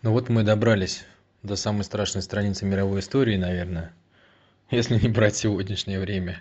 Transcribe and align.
Ну 0.00 0.12
вот 0.12 0.28
мы 0.28 0.44
добрались 0.44 1.04
до 1.42 1.56
самой 1.56 1.82
страшной 1.82 2.22
страницы 2.22 2.64
мировой 2.64 3.00
истории, 3.00 3.36
наверное, 3.36 3.92
если 4.70 4.96
не 4.96 5.08
брать 5.08 5.34
сегодняшнее 5.34 5.98
время. 5.98 6.40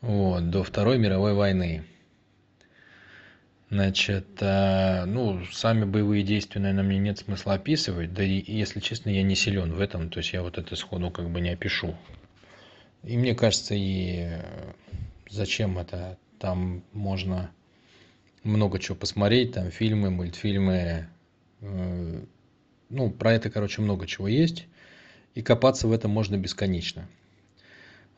Вот, 0.00 0.48
до 0.48 0.62
Второй 0.64 0.96
мировой 0.96 1.34
войны. 1.34 1.84
Значит, 3.68 4.26
а, 4.40 5.04
ну, 5.04 5.44
сами 5.52 5.84
боевые 5.84 6.22
действия, 6.22 6.62
наверное, 6.62 6.84
мне 6.84 6.98
нет 6.98 7.18
смысла 7.18 7.54
описывать. 7.54 8.14
Да 8.14 8.22
и, 8.22 8.42
если 8.50 8.80
честно, 8.80 9.10
я 9.10 9.22
не 9.22 9.34
силен 9.34 9.74
в 9.74 9.80
этом, 9.80 10.08
то 10.08 10.20
есть 10.20 10.32
я 10.32 10.42
вот 10.42 10.56
это 10.56 10.74
сходу 10.74 11.10
как 11.10 11.28
бы 11.28 11.42
не 11.42 11.50
опишу. 11.50 11.94
И 13.02 13.18
мне 13.18 13.34
кажется, 13.34 13.74
и 13.74 14.38
зачем 15.28 15.78
это? 15.78 16.16
Там 16.38 16.82
можно 16.92 17.50
много 18.42 18.78
чего 18.78 18.96
посмотреть, 18.96 19.52
там 19.52 19.70
фильмы, 19.70 20.10
мультфильмы, 20.10 21.08
э, 21.60 22.24
ну, 22.94 23.10
про 23.10 23.32
это, 23.32 23.50
короче, 23.50 23.82
много 23.82 24.06
чего 24.06 24.28
есть. 24.28 24.66
И 25.34 25.42
копаться 25.42 25.88
в 25.88 25.92
этом 25.92 26.12
можно 26.12 26.36
бесконечно. 26.36 27.08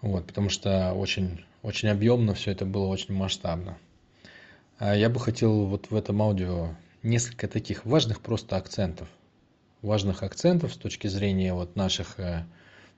Вот, 0.02 0.26
потому 0.26 0.50
что 0.50 0.92
очень, 0.92 1.44
очень 1.62 1.88
объемно 1.88 2.34
все 2.34 2.52
это 2.52 2.66
было, 2.66 2.86
очень 2.86 3.14
масштабно. 3.14 3.78
А 4.78 4.94
я 4.94 5.08
бы 5.08 5.18
хотел 5.18 5.64
вот 5.64 5.90
в 5.90 5.96
этом 5.96 6.20
аудио 6.20 6.74
несколько 7.02 7.48
таких 7.48 7.86
важных 7.86 8.20
просто 8.20 8.56
акцентов. 8.56 9.08
Важных 9.80 10.22
акцентов 10.22 10.74
с 10.74 10.76
точки 10.76 11.06
зрения 11.06 11.54
вот 11.54 11.74
наших 11.74 12.20
э, 12.20 12.44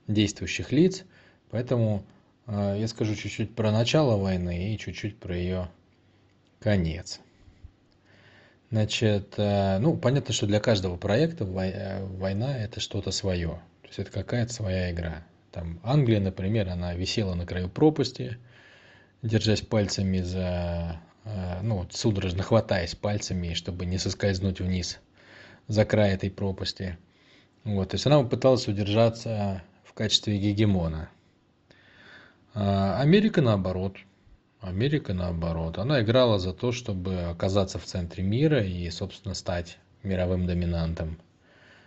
действующих 0.08 0.72
лиц. 0.72 1.04
Поэтому 1.50 2.04
э, 2.46 2.76
я 2.80 2.88
скажу 2.88 3.14
чуть-чуть 3.14 3.54
про 3.54 3.70
начало 3.70 4.16
войны 4.16 4.74
и 4.74 4.78
чуть-чуть 4.78 5.18
про 5.18 5.36
ее 5.36 5.70
конец. 6.58 7.20
Значит, 8.70 9.34
э, 9.38 9.78
ну, 9.78 9.96
понятно, 9.96 10.34
что 10.34 10.46
для 10.46 10.60
каждого 10.60 10.96
проекта 10.96 11.44
э, 11.44 12.04
война– 12.04 12.58
это 12.58 12.80
что-то 12.80 13.10
свое. 13.12 13.60
То 13.82 13.88
есть 13.88 13.98
это 13.98 14.10
какая-то 14.10 14.52
своя 14.52 14.90
игра. 14.90 15.26
Там 15.52 15.80
Англия, 15.82 16.20
например, 16.20 16.68
она 16.68 16.92
висела 16.92 17.34
на 17.34 17.46
краю 17.46 17.70
пропасти, 17.70 18.36
держась 19.22 19.62
пальцами 19.62 20.20
за, 20.20 21.00
э, 21.24 21.60
ну, 21.62 21.86
судорожно 21.90 22.42
хватаясь 22.42 22.94
пальцами, 22.94 23.54
чтобы 23.54 23.86
не 23.86 23.96
соскользнуть 23.96 24.60
вниз 24.60 24.98
за 25.66 25.86
край 25.86 26.12
этой 26.12 26.30
пропасти. 26.30 26.98
Вот, 27.64 27.90
то 27.90 27.94
есть 27.94 28.06
она 28.06 28.22
пыталась 28.22 28.68
удержаться 28.68 29.62
в 29.82 29.94
качестве 29.94 30.38
гегемона. 30.38 31.08
А 32.52 33.00
Америка 33.00 33.40
наоборот– 33.40 33.96
Америка 34.60 35.14
наоборот. 35.14 35.78
Она 35.78 36.02
играла 36.02 36.38
за 36.38 36.52
то, 36.52 36.72
чтобы 36.72 37.22
оказаться 37.22 37.78
в 37.78 37.84
центре 37.84 38.24
мира 38.24 38.62
и, 38.62 38.88
собственно, 38.90 39.34
стать 39.34 39.78
мировым 40.02 40.46
доминантом. 40.46 41.18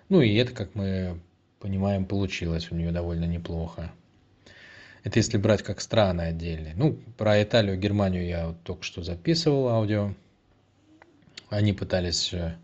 Ну 0.10 0.22
и 0.22 0.36
это, 0.36 0.54
как 0.54 0.76
мы 0.76 1.20
понимаем, 1.60 2.06
получилось 2.06 2.72
у 2.72 2.76
нее 2.76 2.92
довольно 2.92 3.26
неплохо. 3.26 3.92
Это 5.04 5.20
если 5.20 5.38
брать 5.38 5.64
как 5.64 5.82
страны 5.82 6.22
отдельные. 6.22 6.74
Ну, 6.76 6.98
про 7.18 7.42
Италию, 7.42 7.78
Германию 7.78 8.26
я 8.26 8.48
вот 8.48 8.62
только 8.64 8.84
что 8.84 9.04
записывал 9.04 9.70
аудио. 9.70 10.14
Они 11.50 11.74
пытались 11.74 12.34
э, 12.34 12.56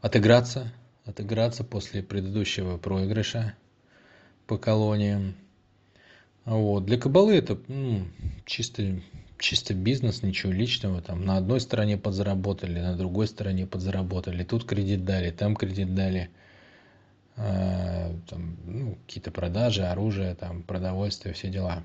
отыграться, 0.00 0.72
отыграться 1.04 1.64
после 1.64 2.02
предыдущего 2.02 2.76
проигрыша 2.76 3.54
по 4.46 4.58
колониям. 4.58 5.34
Вот. 6.48 6.86
Для 6.86 6.96
кабалы 6.96 7.36
это 7.36 7.58
ну, 7.68 8.06
чисто, 8.46 9.02
чисто 9.38 9.74
бизнес, 9.74 10.22
ничего 10.22 10.50
личного. 10.50 11.02
Там 11.02 11.26
на 11.26 11.36
одной 11.36 11.60
стороне 11.60 11.98
подзаработали, 11.98 12.80
на 12.80 12.96
другой 12.96 13.26
стороне 13.26 13.66
подзаработали. 13.66 14.44
Тут 14.44 14.64
кредит 14.64 15.04
дали, 15.04 15.30
там 15.30 15.54
кредит 15.54 15.94
дали. 15.94 16.30
А, 17.36 18.14
там, 18.30 18.56
ну, 18.64 18.96
какие-то 19.06 19.30
продажи, 19.30 19.82
оружие, 19.84 20.34
там, 20.36 20.62
продовольствие, 20.62 21.34
все 21.34 21.50
дела. 21.50 21.84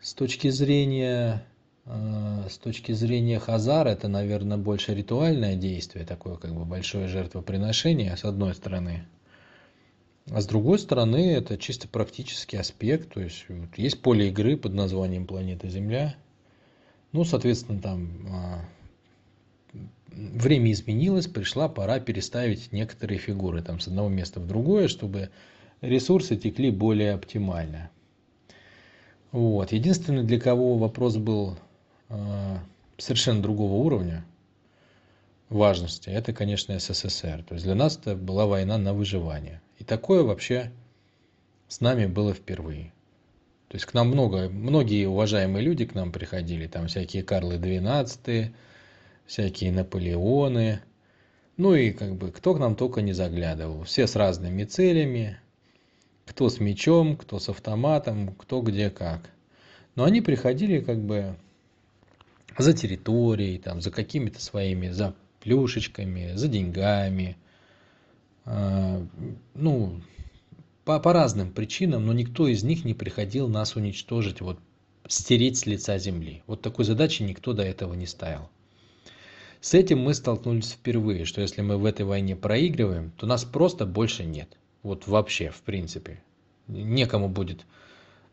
С 0.00 0.14
точки 0.14 0.48
зрения 0.48 1.44
а, 1.84 2.46
с 2.48 2.56
точки 2.56 2.92
зрения 2.92 3.38
Хазар, 3.38 3.86
это, 3.88 4.08
наверное, 4.08 4.56
больше 4.56 4.94
ритуальное 4.94 5.54
действие, 5.54 6.06
такое 6.06 6.36
как 6.36 6.54
бы 6.54 6.64
большое 6.64 7.08
жертвоприношение, 7.08 8.16
с 8.16 8.24
одной 8.24 8.54
стороны. 8.54 9.06
А 10.30 10.40
с 10.40 10.46
другой 10.46 10.78
стороны, 10.78 11.32
это 11.32 11.56
чисто 11.56 11.86
практический 11.86 12.56
аспект. 12.56 13.12
То 13.14 13.20
есть 13.20 13.44
вот, 13.48 13.76
есть 13.76 14.02
поле 14.02 14.28
игры 14.28 14.56
под 14.56 14.74
названием 14.74 15.26
планета 15.26 15.68
Земля. 15.68 16.16
Ну, 17.12 17.24
соответственно, 17.24 17.80
там 17.80 18.10
а, 18.28 18.64
время 20.10 20.72
изменилось, 20.72 21.28
пришла 21.28 21.68
пора 21.68 22.00
переставить 22.00 22.72
некоторые 22.72 23.18
фигуры 23.18 23.62
там, 23.62 23.78
с 23.78 23.86
одного 23.86 24.08
места 24.08 24.40
в 24.40 24.46
другое, 24.46 24.88
чтобы 24.88 25.30
ресурсы 25.80 26.36
текли 26.36 26.70
более 26.70 27.12
оптимально. 27.12 27.90
Вот. 29.30 29.72
Единственное, 29.72 30.24
для 30.24 30.40
кого 30.40 30.76
вопрос 30.76 31.16
был 31.16 31.56
э, 32.08 32.56
совершенно 32.96 33.42
другого 33.42 33.74
уровня 33.74 34.24
важности, 35.48 36.10
это, 36.10 36.32
конечно, 36.32 36.78
СССР. 36.78 37.44
То 37.46 37.54
есть 37.54 37.64
для 37.64 37.74
нас 37.74 37.96
это 37.98 38.16
была 38.16 38.46
война 38.46 38.78
на 38.78 38.94
выживание. 38.94 39.60
И 39.78 39.84
такое 39.84 40.22
вообще 40.22 40.72
с 41.68 41.80
нами 41.80 42.06
было 42.06 42.32
впервые. 42.32 42.92
То 43.68 43.76
есть 43.76 43.86
к 43.86 43.94
нам 43.94 44.08
много, 44.08 44.48
многие 44.48 45.06
уважаемые 45.06 45.64
люди 45.64 45.84
к 45.84 45.94
нам 45.94 46.12
приходили, 46.12 46.66
там 46.66 46.86
всякие 46.86 47.22
Карлы 47.22 47.56
XII, 47.56 48.52
всякие 49.26 49.72
Наполеоны, 49.72 50.80
ну 51.56 51.74
и 51.74 51.90
как 51.90 52.14
бы 52.14 52.30
кто 52.30 52.54
к 52.54 52.58
нам 52.58 52.76
только 52.76 53.00
не 53.02 53.12
заглядывал. 53.12 53.82
Все 53.84 54.06
с 54.06 54.14
разными 54.14 54.64
целями, 54.64 55.38
кто 56.26 56.48
с 56.48 56.60
мечом, 56.60 57.16
кто 57.16 57.38
с 57.38 57.48
автоматом, 57.48 58.34
кто 58.34 58.60
где 58.60 58.90
как. 58.90 59.30
Но 59.94 60.04
они 60.04 60.20
приходили 60.20 60.80
как 60.80 61.00
бы 61.00 61.36
за 62.58 62.72
территорией, 62.72 63.58
там, 63.58 63.80
за 63.80 63.90
какими-то 63.90 64.40
своими, 64.40 64.90
за 64.90 65.14
плюшечками, 65.40 66.32
за 66.34 66.48
деньгами, 66.48 67.36
ну, 69.58 70.00
по, 70.84 71.00
по 71.00 71.12
разным 71.12 71.52
причинам, 71.52 72.06
но 72.06 72.12
никто 72.12 72.46
из 72.48 72.62
них 72.62 72.84
не 72.84 72.94
приходил 72.94 73.48
нас 73.48 73.76
уничтожить, 73.76 74.40
вот 74.40 74.58
стереть 75.08 75.58
с 75.58 75.66
лица 75.66 75.98
земли. 75.98 76.42
Вот 76.46 76.62
такой 76.62 76.84
задачи 76.84 77.22
никто 77.22 77.52
до 77.52 77.62
этого 77.62 77.94
не 77.94 78.06
ставил. 78.06 78.48
С 79.60 79.74
этим 79.74 80.00
мы 80.00 80.14
столкнулись 80.14 80.72
впервые, 80.72 81.24
что 81.24 81.40
если 81.40 81.62
мы 81.62 81.76
в 81.76 81.84
этой 81.84 82.04
войне 82.04 82.36
проигрываем, 82.36 83.10
то 83.16 83.26
нас 83.26 83.44
просто 83.44 83.86
больше 83.86 84.24
нет. 84.24 84.56
Вот 84.82 85.06
вообще, 85.06 85.50
в 85.50 85.62
принципе. 85.62 86.22
Некому 86.68 87.28
будет 87.28 87.66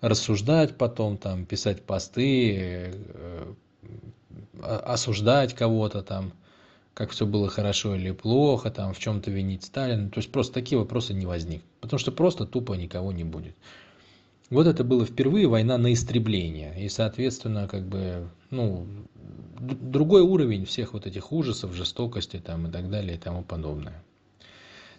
рассуждать 0.01 0.77
потом, 0.77 1.17
там, 1.17 1.45
писать 1.45 1.83
посты, 1.83 2.91
э, 2.93 3.53
осуждать 4.61 5.53
кого-то 5.53 6.03
там 6.03 6.33
как 6.93 7.09
все 7.09 7.25
было 7.25 7.49
хорошо 7.49 7.95
или 7.95 8.11
плохо, 8.11 8.69
там 8.69 8.93
в 8.93 8.99
чем-то 8.99 9.31
винить 9.31 9.63
Сталина. 9.63 10.09
То 10.09 10.19
есть 10.19 10.31
просто 10.31 10.53
такие 10.53 10.77
вопросы 10.77 11.13
не 11.13 11.25
возникнут. 11.25 11.69
Потому 11.81 11.99
что 11.99 12.11
просто 12.11 12.45
тупо 12.45 12.73
никого 12.73 13.11
не 13.11 13.23
будет. 13.23 13.55
Вот 14.49 14.67
это 14.67 14.83
было 14.83 15.05
впервые 15.05 15.47
война 15.47 15.77
на 15.77 15.91
истребление. 15.93 16.83
И, 16.83 16.89
соответственно, 16.89 17.67
как 17.67 17.87
бы, 17.87 18.29
ну, 18.51 18.85
другой 19.59 20.21
уровень 20.21 20.65
всех 20.65 20.93
вот 20.93 21.07
этих 21.07 21.31
ужасов, 21.31 21.73
жестокости 21.73 22.39
там 22.39 22.67
и 22.67 22.71
так 22.71 22.89
далее 22.89 23.15
и 23.15 23.19
тому 23.19 23.43
подобное. 23.43 24.03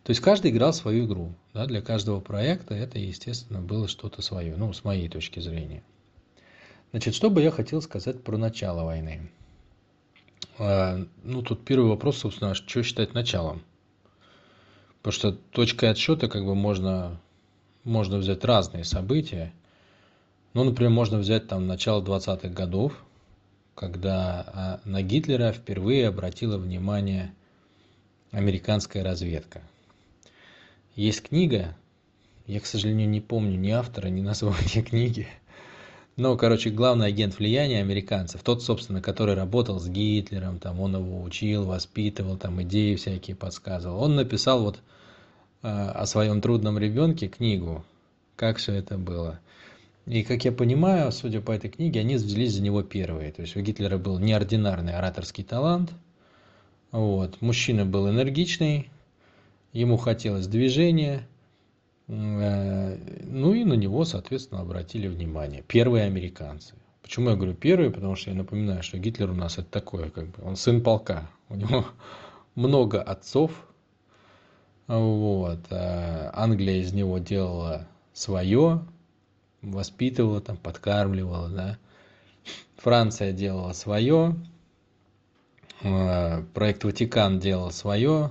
То 0.03 0.11
есть 0.11 0.21
каждый 0.21 0.50
играл 0.50 0.72
свою 0.72 1.06
игру. 1.06 1.34
Да? 1.53 1.66
Для 1.66 1.81
каждого 1.81 2.21
проекта 2.21 2.75
это, 2.75 2.99
естественно, 2.99 3.61
было 3.61 3.87
что-то 3.87 4.21
свое. 4.21 4.56
Ну, 4.56 4.72
с 4.72 4.82
моей 4.82 5.09
точки 5.09 5.38
зрения. 5.38 5.84
Значит, 6.91 7.15
что 7.15 7.31
бы 7.31 7.41
я 7.41 7.50
хотел 7.50 7.81
сказать 7.81 8.22
про 8.22 8.37
начало 8.37 8.84
войны. 8.84 9.31
А, 10.59 11.05
ну, 11.23 11.43
тут 11.43 11.65
первый 11.65 11.89
вопрос, 11.89 12.19
собственно, 12.19 12.55
что 12.55 12.83
считать 12.83 13.15
началом? 13.15 13.62
Потому 15.03 15.12
что 15.12 15.33
точкой 15.33 15.91
отсчета 15.91 16.29
как 16.29 16.45
бы 16.45 16.55
можно, 16.55 17.21
можно 17.83 18.19
взять 18.19 18.45
разные 18.45 18.85
события. 18.85 19.53
Ну, 20.55 20.65
например, 20.65 20.91
можно 20.91 21.19
взять 21.19 21.49
там 21.49 21.67
начало 21.67 22.03
20-х 22.03 22.49
годов, 22.49 23.05
когда 23.75 24.45
а, 24.47 24.81
на 24.85 25.03
Гитлера 25.03 25.53
впервые 25.53 26.09
обратила 26.09 26.57
внимание 26.57 27.35
американская 28.31 29.03
разведка. 29.03 29.61
Есть 30.95 31.25
книга, 31.29 31.77
я, 32.47 32.61
к 32.61 32.67
сожалению, 32.67 33.09
не 33.09 33.21
помню 33.21 33.59
ни 33.59 33.71
автора, 33.71 34.09
ни 34.09 34.21
названия 34.23 34.83
книги– 34.89 35.27
ну, 36.16 36.37
короче, 36.37 36.70
главный 36.70 37.06
агент 37.08 37.38
влияния 37.38 37.81
американцев, 37.81 38.43
тот, 38.43 38.62
собственно, 38.62 39.00
который 39.00 39.34
работал 39.34 39.81
с 39.81 39.88
Гитлером, 39.88 40.61
там, 40.61 40.81
он 40.81 40.94
его 40.96 41.22
учил, 41.22 41.64
воспитывал, 41.64 42.37
там, 42.37 42.62
идеи 42.62 42.94
всякие 42.94 43.34
подсказывал. 43.34 44.00
Он 44.00 44.14
написал 44.14 44.62
вот 44.62 44.78
э, 45.62 45.69
о 45.69 46.06
своем 46.06 46.40
трудном 46.40 46.78
ребенке 46.78 47.26
книгу, 47.26 47.84
как 48.37 48.58
все 48.58 48.75
это 48.75 48.96
было. 48.96 49.40
И, 50.06 50.22
как 50.22 50.44
я 50.44 50.52
понимаю, 50.52 51.11
судя 51.11 51.40
по 51.40 51.50
этой 51.50 51.70
книге, 51.70 52.00
они 52.00 52.14
взялись 52.14 52.52
за 52.52 52.62
него 52.62 52.82
первые. 52.82 53.32
То 53.32 53.43
есть 53.43 53.56
у 53.56 53.61
Гитлера 53.61 53.99
был 53.99 54.19
неординарный 54.20 54.93
ораторский 54.93 55.43
талант. 55.43 55.90
Вот. 56.93 57.40
Мужчина 57.40 57.87
был 57.87 58.08
энергичный, 58.08 58.88
ему 59.72 59.96
хотелось 59.96 60.46
движения, 60.46 61.26
ну 62.06 63.55
и 63.55 63.65
на 63.65 63.75
него, 63.75 64.05
соответственно, 64.05 64.61
обратили 64.61 65.09
внимание. 65.09 65.62
Первые 65.62 66.05
американцы. 66.05 66.75
Почему 67.03 67.31
я 67.31 67.37
говорю 67.37 67.55
первые? 67.55 67.91
Потому 67.91 68.17
что 68.17 68.31
я 68.31 68.37
напоминаю, 68.37 68.83
что 68.83 68.99
Гитлер 68.99 69.31
у 69.31 69.35
нас 69.35 69.59
это 69.59 69.69
такое, 69.71 70.11
как 70.11 70.29
бы, 70.29 70.43
он 70.43 70.56
сын 70.56 70.83
полка. 70.83 71.31
У 71.49 71.55
него 71.55 71.85
много 72.55 73.03
отцов. 73.03 73.53
Вот. 74.87 75.61
А 75.71 76.31
Англия 76.35 76.81
из 76.81 76.93
него 76.93 77.19
делала 77.19 77.87
свое, 78.12 78.85
воспитывала, 79.62 80.41
там, 80.41 80.57
подкармливала, 80.57 81.49
да. 81.49 81.79
Франция 82.77 83.33
делала 83.33 83.73
свое, 83.73 84.37
а, 85.83 86.45
проект 86.55 86.85
Ватикан 86.85 87.39
делал 87.39 87.71
свое, 87.71 88.31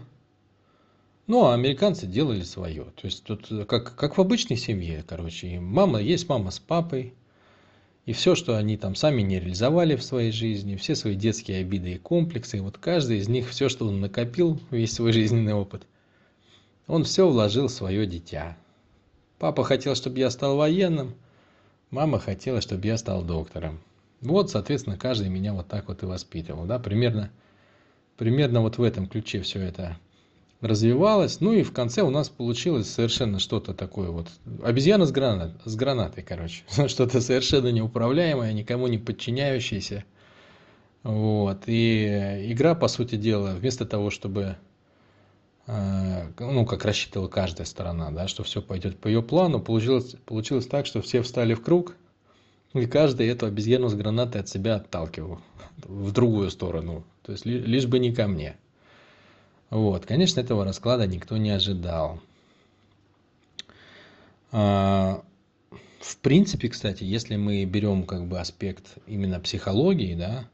ну, 1.25 1.45
а 1.45 1.53
американцы 1.53 2.05
делали 2.05 2.41
свое. 2.41 2.83
То 2.83 3.05
есть 3.05 3.23
тут 3.23 3.47
как, 3.67 3.95
как 3.95 4.17
в 4.17 4.21
обычной 4.21 4.57
семье, 4.57 5.03
короче. 5.07 5.59
Мама, 5.59 6.01
есть 6.01 6.27
мама 6.27 6.51
с 6.51 6.59
папой, 6.59 7.13
и 8.05 8.11
все, 8.11 8.35
что 8.35 8.57
они 8.57 8.75
там 8.75 8.95
сами 8.95 9.21
не 9.21 9.39
реализовали 9.39 9.95
в 9.95 10.03
своей 10.03 10.31
жизни, 10.31 10.75
все 10.75 10.95
свои 10.95 11.15
детские 11.15 11.61
обиды 11.61 11.93
и 11.93 11.97
комплексы, 11.97 12.57
и 12.57 12.59
вот 12.59 12.77
каждый 12.77 13.19
из 13.19 13.29
них, 13.29 13.49
все, 13.49 13.69
что 13.69 13.87
он 13.87 14.01
накопил, 14.01 14.59
весь 14.71 14.93
свой 14.93 15.13
жизненный 15.13 15.53
опыт, 15.53 15.83
он 16.87 17.05
все 17.05 17.29
вложил 17.29 17.67
в 17.67 17.71
свое 17.71 18.05
дитя. 18.05 18.57
Папа 19.39 19.63
хотел, 19.63 19.95
чтобы 19.95 20.19
я 20.19 20.29
стал 20.29 20.57
военным, 20.57 21.15
мама 21.91 22.19
хотела, 22.19 22.59
чтобы 22.59 22.85
я 22.87 22.97
стал 22.97 23.23
доктором. 23.23 23.79
Вот, 24.19 24.51
соответственно, 24.51 24.97
каждый 24.97 25.29
меня 25.29 25.53
вот 25.53 25.69
так 25.69 25.87
вот 25.87 26.03
и 26.03 26.05
воспитывал, 26.05 26.65
да, 26.65 26.79
примерно, 26.79 27.31
примерно 28.17 28.59
вот 28.59 28.77
в 28.77 28.83
этом 28.83 29.07
ключе 29.07 29.41
все 29.41 29.61
это 29.61 29.97
развивалось. 30.63 31.41
Ну 31.41 31.53
и 31.53 31.63
в 31.63 31.71
конце 31.71 32.01
у 32.01 32.09
нас 32.09 32.29
получилось 32.29 32.89
совершенно 32.89 33.39
что-то 33.39 33.73
такое 33.73 34.09
вот. 34.09 34.27
Обезьяна 34.63 35.05
с, 35.05 35.11
гранат, 35.11 35.51
с 35.65 35.75
гранатой, 35.75 36.23
короче. 36.23 36.63
Что-то 36.87 37.21
совершенно 37.21 37.67
неуправляемое, 37.67 38.53
никому 38.53 38.87
не 38.87 38.97
подчиняющееся. 38.97 40.05
Вот. 41.03 41.63
И 41.67 42.47
игра, 42.51 42.75
по 42.75 42.87
сути 42.87 43.15
дела, 43.15 43.53
вместо 43.59 43.85
того, 43.85 44.09
чтобы 44.09 44.55
э, 45.67 46.27
ну, 46.39 46.65
как 46.65 46.85
рассчитывала 46.85 47.27
каждая 47.27 47.65
сторона, 47.65 48.09
да, 48.11 48.27
что 48.27 48.43
все 48.43 48.61
пойдет 48.61 48.97
по 48.97 49.07
ее 49.07 49.21
плану, 49.21 49.59
получилось, 49.59 50.15
получилось 50.25 50.67
так, 50.67 50.85
что 50.85 51.01
все 51.01 51.21
встали 51.21 51.53
в 51.53 51.61
круг, 51.61 51.95
и 52.73 52.85
каждый 52.85 53.27
эту 53.27 53.45
обезьяну 53.45 53.89
с 53.89 53.93
гранатой 53.95 54.41
от 54.41 54.49
себя 54.49 54.75
отталкивал 54.75 55.41
в 55.83 56.11
другую 56.11 56.49
сторону. 56.49 57.03
То 57.21 57.33
есть 57.33 57.45
лишь 57.45 57.85
бы 57.85 57.99
не 57.99 58.13
ко 58.13 58.27
мне. 58.27 58.55
Вот, 59.73 60.05
конечно, 60.05 60.39
этого 60.39 60.63
расклада 60.63 61.07
никто 61.07 61.35
не 61.37 61.49
ожидал. 61.49 62.19
А, 64.51 65.23
в 65.99 66.17
принципе, 66.17 66.69
кстати, 66.69 67.03
если 67.03 67.37
мы 67.37 67.65
берем 67.65 68.03
как 68.03 68.27
бы 68.27 68.39
аспект 68.39 68.97
именно 69.07 69.39
психологии, 69.39 70.13
да, 70.13 70.45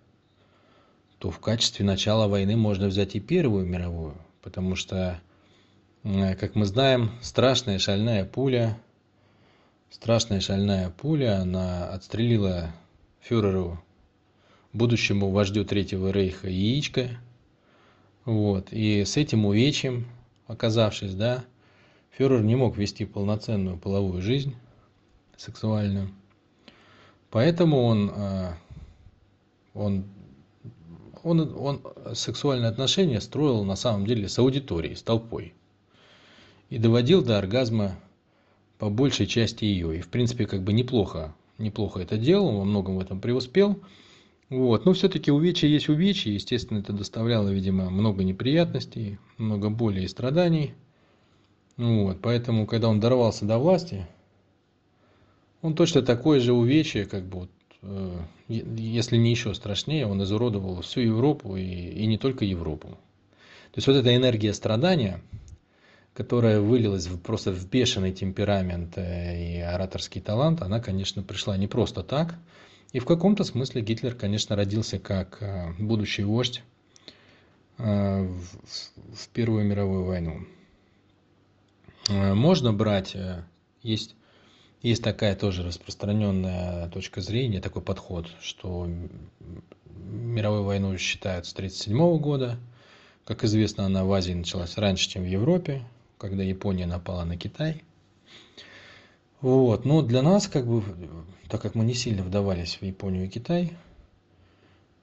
то 1.18 1.32
в 1.32 1.40
качестве 1.40 1.86
начала 1.86 2.30
войны 2.30 2.56
можно 2.56 2.88
взять 2.88 3.16
и 3.16 3.20
Первую 3.20 3.66
мировую, 3.66 4.16
потому 4.42 4.78
что, 4.78 5.20
как 6.04 6.56
мы 6.56 6.66
знаем, 6.66 7.12
страшная 7.22 7.78
шальная 7.78 8.24
пуля– 8.24 8.80
страшная 9.90 10.40
шальная 10.40 10.90
пуля, 10.90 11.42
она 11.42 11.90
отстрелила 11.90 12.72
фюреру, 13.20 13.84
будущему 14.72 15.30
вождю 15.30 15.66
Третьего 15.66 16.12
Рейха, 16.12 16.48
яичко. 16.48 17.10
Вот. 18.26 18.72
И 18.72 19.06
с 19.06 19.18
этим 19.18 19.46
увечьем, 19.46 20.08
оказавшись, 20.48 21.14
да, 21.14 21.46
фюрер 22.12 22.44
не 22.44 22.56
мог 22.56 22.78
вести 22.78 23.06
полноценную 23.06 23.78
половую 23.78 24.22
жизнь 24.22 24.56
сексуальную. 25.38 26.10
Поэтому 27.32 27.84
он, 27.84 28.12
а, 28.14 28.58
он, 29.74 30.04
он, 31.24 31.56
он 31.58 31.82
сексуальные 32.14 32.70
отношения 32.70 33.22
строил 33.22 33.64
на 33.64 33.76
самом 33.76 34.06
деле 34.06 34.28
с 34.28 34.38
аудиторией, 34.40 34.96
с 34.96 35.02
толпой. 35.02 35.54
И 36.70 36.78
доводил 36.78 37.24
до 37.24 37.38
оргазма 37.38 37.96
по 38.78 38.90
большей 38.90 39.28
части 39.28 39.66
ее. 39.66 39.98
И, 39.98 40.02
в 40.02 40.10
принципе, 40.10 40.46
как 40.46 40.64
бы 40.64 40.74
неплохо, 40.74 41.36
неплохо 41.58 42.00
это 42.00 42.18
делал, 42.18 42.58
во 42.58 42.66
многом 42.66 42.98
в 42.98 43.00
этом 43.00 43.20
преуспел. 43.20 43.80
Вот. 44.50 44.86
Но 44.86 44.94
все-таки 44.94 45.32
увечья 45.32 45.68
есть 45.68 45.90
увечья, 45.90 46.32
естественно, 46.32 46.80
это 46.80 46.94
доставляло, 46.94 47.50
видимо, 47.50 47.90
много 47.90 48.24
неприятностей, 48.24 49.20
много 49.38 49.70
боли 49.70 50.02
и 50.02 50.08
страданий. 50.08 50.74
Вот. 51.78 52.20
Поэтому, 52.22 52.66
когда 52.66 52.90
он 52.90 53.00
дорвался 53.00 53.46
до 53.46 53.58
власти, 53.58 54.08
он 55.62 55.76
точно 55.76 56.02
такое 56.02 56.40
же 56.40 56.54
увечье, 56.54 57.06
как 57.06 57.26
бы, 57.26 57.40
вот, 57.40 57.50
э, 57.84 58.20
если 58.48 59.18
не 59.18 59.32
еще 59.32 59.54
страшнее, 59.54 60.08
он 60.08 60.24
изуродовал 60.24 60.82
всю 60.82 61.02
Европу 61.02 61.56
и, 61.56 61.64
и 61.64 62.06
не 62.06 62.18
только 62.18 62.46
Европу. 62.46 62.88
То 63.72 63.78
есть 63.78 63.88
вот 63.88 63.96
эта 63.96 64.16
энергия 64.16 64.54
страдания– 64.54 65.22
которая 66.20 66.60
вылилась 66.60 67.08
в, 67.08 67.18
просто 67.18 67.54
в 67.54 67.70
бешеный 67.70 68.12
темперамент 68.12 68.98
э, 68.98 69.42
и 69.42 69.60
ораторский 69.62 70.20
талант, 70.20 70.62
она, 70.62 70.82
конечно, 70.82 71.24
пришла 71.24 71.56
не 71.56 71.68
просто 71.68 72.04
так. 72.04 72.36
И 72.92 73.00
в 73.00 73.06
каком-то 73.06 73.44
смысле 73.44 73.82
Гитлер, 73.82 74.16
конечно, 74.16 74.56
родился 74.56 75.00
как 75.00 75.38
э, 75.42 75.74
будущий 75.78 76.24
вождь 76.24 76.64
э, 77.78 77.84
в 77.84 79.30
Первую 79.34 79.66
мировую 79.66 80.06
войну. 80.06 80.46
Можно 82.08 82.74
брать, 82.74 83.16
есть, 83.84 84.16
есть 84.82 85.04
такая 85.04 85.36
тоже 85.36 85.62
распространенная 85.62 86.90
точка 86.90 87.22
зрения, 87.22 87.62
такой 87.62 87.84
подход, 87.84 88.28
что 88.42 88.90
мировую 90.10 90.64
войну 90.64 90.98
считают 90.98 91.46
с 91.46 91.54
1937 91.54 92.20
года. 92.20 92.58
Как 93.26 93.44
известно, 93.44 93.86
она 93.86 94.06
в 94.06 94.12
Азии 94.12 94.34
началась 94.34 94.78
раньше, 94.78 95.08
чем 95.08 95.24
в 95.24 95.28
Европе, 95.28 95.84
когда 96.18 96.42
Япония 96.44 96.88
напала 96.88 97.24
на 97.26 97.38
Китай. 97.38 97.84
Вот. 99.42 99.86
Но 99.86 100.02
для 100.02 100.22
нас, 100.22 100.48
как 100.48 100.68
бы, 100.68 100.84
так 101.48 101.62
как 101.62 101.76
мы 101.76 101.86
не 101.86 101.94
сильно 101.94 102.24
вдавались 102.24 102.76
в 102.76 102.84
Японию 102.84 103.26
и 103.26 103.30
Китай, 103.30 103.74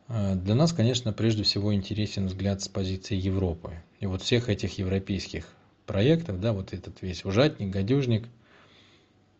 э, 0.08 0.34
для 0.34 0.54
нас, 0.54 0.72
конечно, 0.72 1.12
прежде 1.12 1.42
всего 1.42 1.74
интересен 1.74 2.26
взгляд 2.26 2.62
с 2.62 2.68
позиции 2.68 3.16
Европы. 3.16 3.74
И 4.00 4.06
вот 4.06 4.22
всех 4.22 4.48
этих 4.48 4.78
европейских 4.78 5.48
проектов, 5.86 6.40
да, 6.40 6.52
вот 6.52 6.72
этот 6.74 7.00
весь 7.00 7.24
ужатник, 7.24 7.70
гадюжник. 7.70 8.28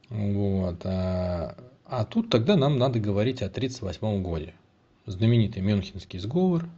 Вот. 0.08 0.80
А, 0.84 1.56
а 1.84 2.04
тут 2.04 2.30
тогда 2.30 2.56
нам 2.56 2.78
надо 2.78 2.98
говорить 2.98 3.42
о 3.42 3.46
1938 3.46 4.22
годе. 4.22 4.54
Знаменитый 5.04 5.62
Мюнхенский 5.62 6.18
сговор, 6.18 6.68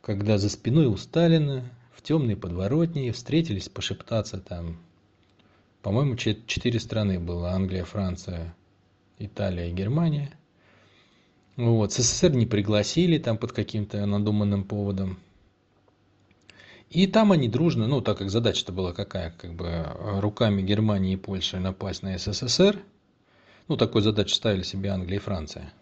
когда 0.00 0.38
за 0.38 0.48
спиной 0.48 0.86
у 0.86 0.96
Сталина 0.96 1.64
в 1.92 2.02
темной 2.02 2.36
подворотне 2.36 3.10
встретились 3.12 3.68
пошептаться 3.68 4.38
там. 4.38 4.78
По-моему, 5.86 6.16
четыре 6.16 6.80
страны 6.80 7.20
было. 7.20 7.50
Англия, 7.50 7.84
Франция, 7.84 8.56
Италия 9.20 9.70
и 9.70 9.72
Германия. 9.72 10.32
Вот. 11.54 11.92
СССР 11.92 12.32
не 12.32 12.44
пригласили 12.44 13.18
там 13.18 13.38
под 13.38 13.52
каким-то 13.52 14.04
надуманным 14.04 14.64
поводом. 14.64 15.16
И 16.90 17.06
там 17.06 17.30
они 17.30 17.48
дружно, 17.48 17.86
ну, 17.86 18.00
так 18.00 18.18
как 18.18 18.30
задача-то 18.30 18.72
была 18.72 18.92
какая, 18.92 19.30
как 19.38 19.54
бы 19.54 19.86
руками 20.18 20.60
Германии 20.60 21.12
и 21.12 21.16
Польши 21.16 21.60
напасть 21.60 22.02
на 22.02 22.18
СССР. 22.18 22.80
Ну, 23.68 23.76
такую 23.76 24.02
задачу 24.02 24.34
ставили 24.34 24.64
себе 24.64 24.90
Англия 24.90 25.18
и 25.18 25.22
Франция. 25.22 25.72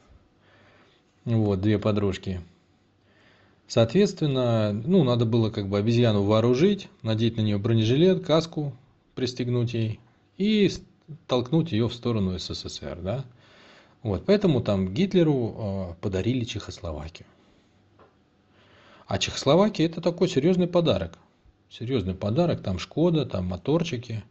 Вот, 1.24 1.62
две 1.62 1.78
подружки. 1.78 2.42
Соответственно, 3.68 4.70
ну, 4.70 5.02
надо 5.02 5.24
было 5.24 5.48
как 5.48 5.70
бы 5.70 5.78
обезьяну 5.78 6.24
вооружить, 6.24 6.90
надеть 7.00 7.38
на 7.38 7.40
нее 7.40 7.56
бронежилет, 7.56 8.22
каску, 8.22 8.74
пристегнуть 9.14 9.74
ей 9.74 10.00
и 10.36 10.70
толкнуть 11.26 11.72
ее 11.72 11.88
в 11.88 11.94
сторону 11.94 12.38
СССР, 12.38 12.98
да. 13.02 13.24
Вот, 14.02 14.24
поэтому 14.26 14.60
там 14.60 14.92
Гитлеру 14.92 15.54
э, 15.56 15.94
подарили 16.00 16.44
Чехословакию. 16.44 17.26
А 19.06 19.18
Чехословакия 19.18 19.86
это 19.86 20.00
такой 20.00 20.28
серьезный 20.28 20.66
подарок. 20.66 21.18
Серьезный 21.70 22.14
подарок, 22.14 22.62
там 22.62 22.78
Шкода, 22.78 23.26
там 23.26 23.46
моторчики. 23.46 24.22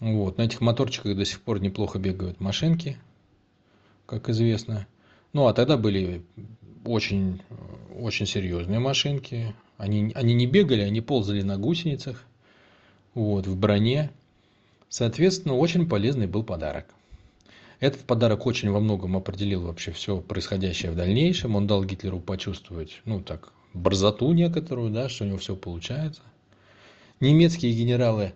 Вот, 0.00 0.36
на 0.36 0.42
этих 0.42 0.60
моторчиках 0.60 1.16
до 1.16 1.24
сих 1.24 1.40
пор 1.40 1.60
неплохо 1.60 1.98
бегают 1.98 2.38
машинки, 2.38 2.98
как 4.04 4.28
известно. 4.28 4.86
Ну, 5.32 5.46
а 5.46 5.54
тогда 5.54 5.76
были 5.76 6.22
очень, 6.84 7.40
очень 7.98 8.26
серьезные 8.26 8.78
машинки. 8.78 9.54
Они, 9.78 10.12
они 10.14 10.34
не 10.34 10.46
бегали, 10.46 10.82
они 10.82 11.00
ползали 11.00 11.42
на 11.42 11.58
гусеницах, 11.58 12.24
вот, 13.16 13.46
в 13.46 13.56
броне. 13.56 14.10
Соответственно, 14.88 15.56
очень 15.56 15.88
полезный 15.88 16.26
был 16.26 16.44
подарок. 16.44 16.86
Этот 17.80 18.02
подарок 18.02 18.46
очень 18.46 18.70
во 18.70 18.78
многом 18.78 19.16
определил 19.16 19.62
вообще 19.62 19.90
все 19.90 20.20
происходящее 20.20 20.92
в 20.92 20.96
дальнейшем. 20.96 21.56
Он 21.56 21.66
дал 21.66 21.84
Гитлеру 21.84 22.20
почувствовать, 22.20 23.00
ну 23.04 23.20
так, 23.20 23.52
борзоту 23.74 24.32
некоторую, 24.32 24.90
да, 24.90 25.08
что 25.08 25.24
у 25.24 25.28
него 25.28 25.38
все 25.38 25.56
получается. 25.56 26.22
немецкие 27.20 27.72
генералы 27.72 28.34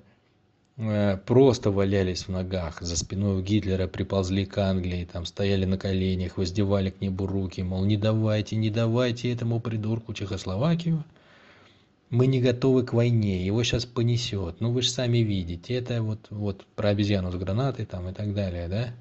э, 0.77 1.19
просто 1.27 1.71
валялись 1.71 2.25
в 2.25 2.29
ногах 2.31 2.81
за 2.81 2.97
спиной 2.97 3.39
у 3.39 3.43
гитлера 3.43 3.87
приползли 3.87 4.47
к 4.47 4.57
англии 4.57 5.09
там 5.11 5.27
стояли 5.27 5.67
на 5.67 5.77
коленях 5.77 6.39
воздевали 6.39 6.89
к 6.89 7.03
небу 7.03 7.27
руки 7.27 7.61
мол 7.63 7.85
не 7.85 7.99
давайте 7.99 8.57
не 8.57 8.71
давайте 8.71 9.31
этому 9.31 9.61
придурку 9.61 10.15
чехословакию 10.15 11.05
мы 12.11 12.27
не 12.27 12.41
готовы 12.41 12.85
к 12.85 12.93
войне 12.93 13.45
его 13.45 13.63
сейчас 13.63 13.87
понесет 13.87 14.61
ну 14.61 14.73
вы 14.73 14.83
же 14.83 14.91
сами 14.91 15.19
видите 15.19 15.75
это 15.75 16.03
вот 16.03 16.27
вот 16.31 16.67
про 16.75 16.91
обезьяну 16.91 17.31
с 17.31 17.37
гранатой 17.37 17.87
там 17.87 18.09
и 18.09 18.13
так 18.13 18.35
далее 18.35 18.69
да? 18.69 18.93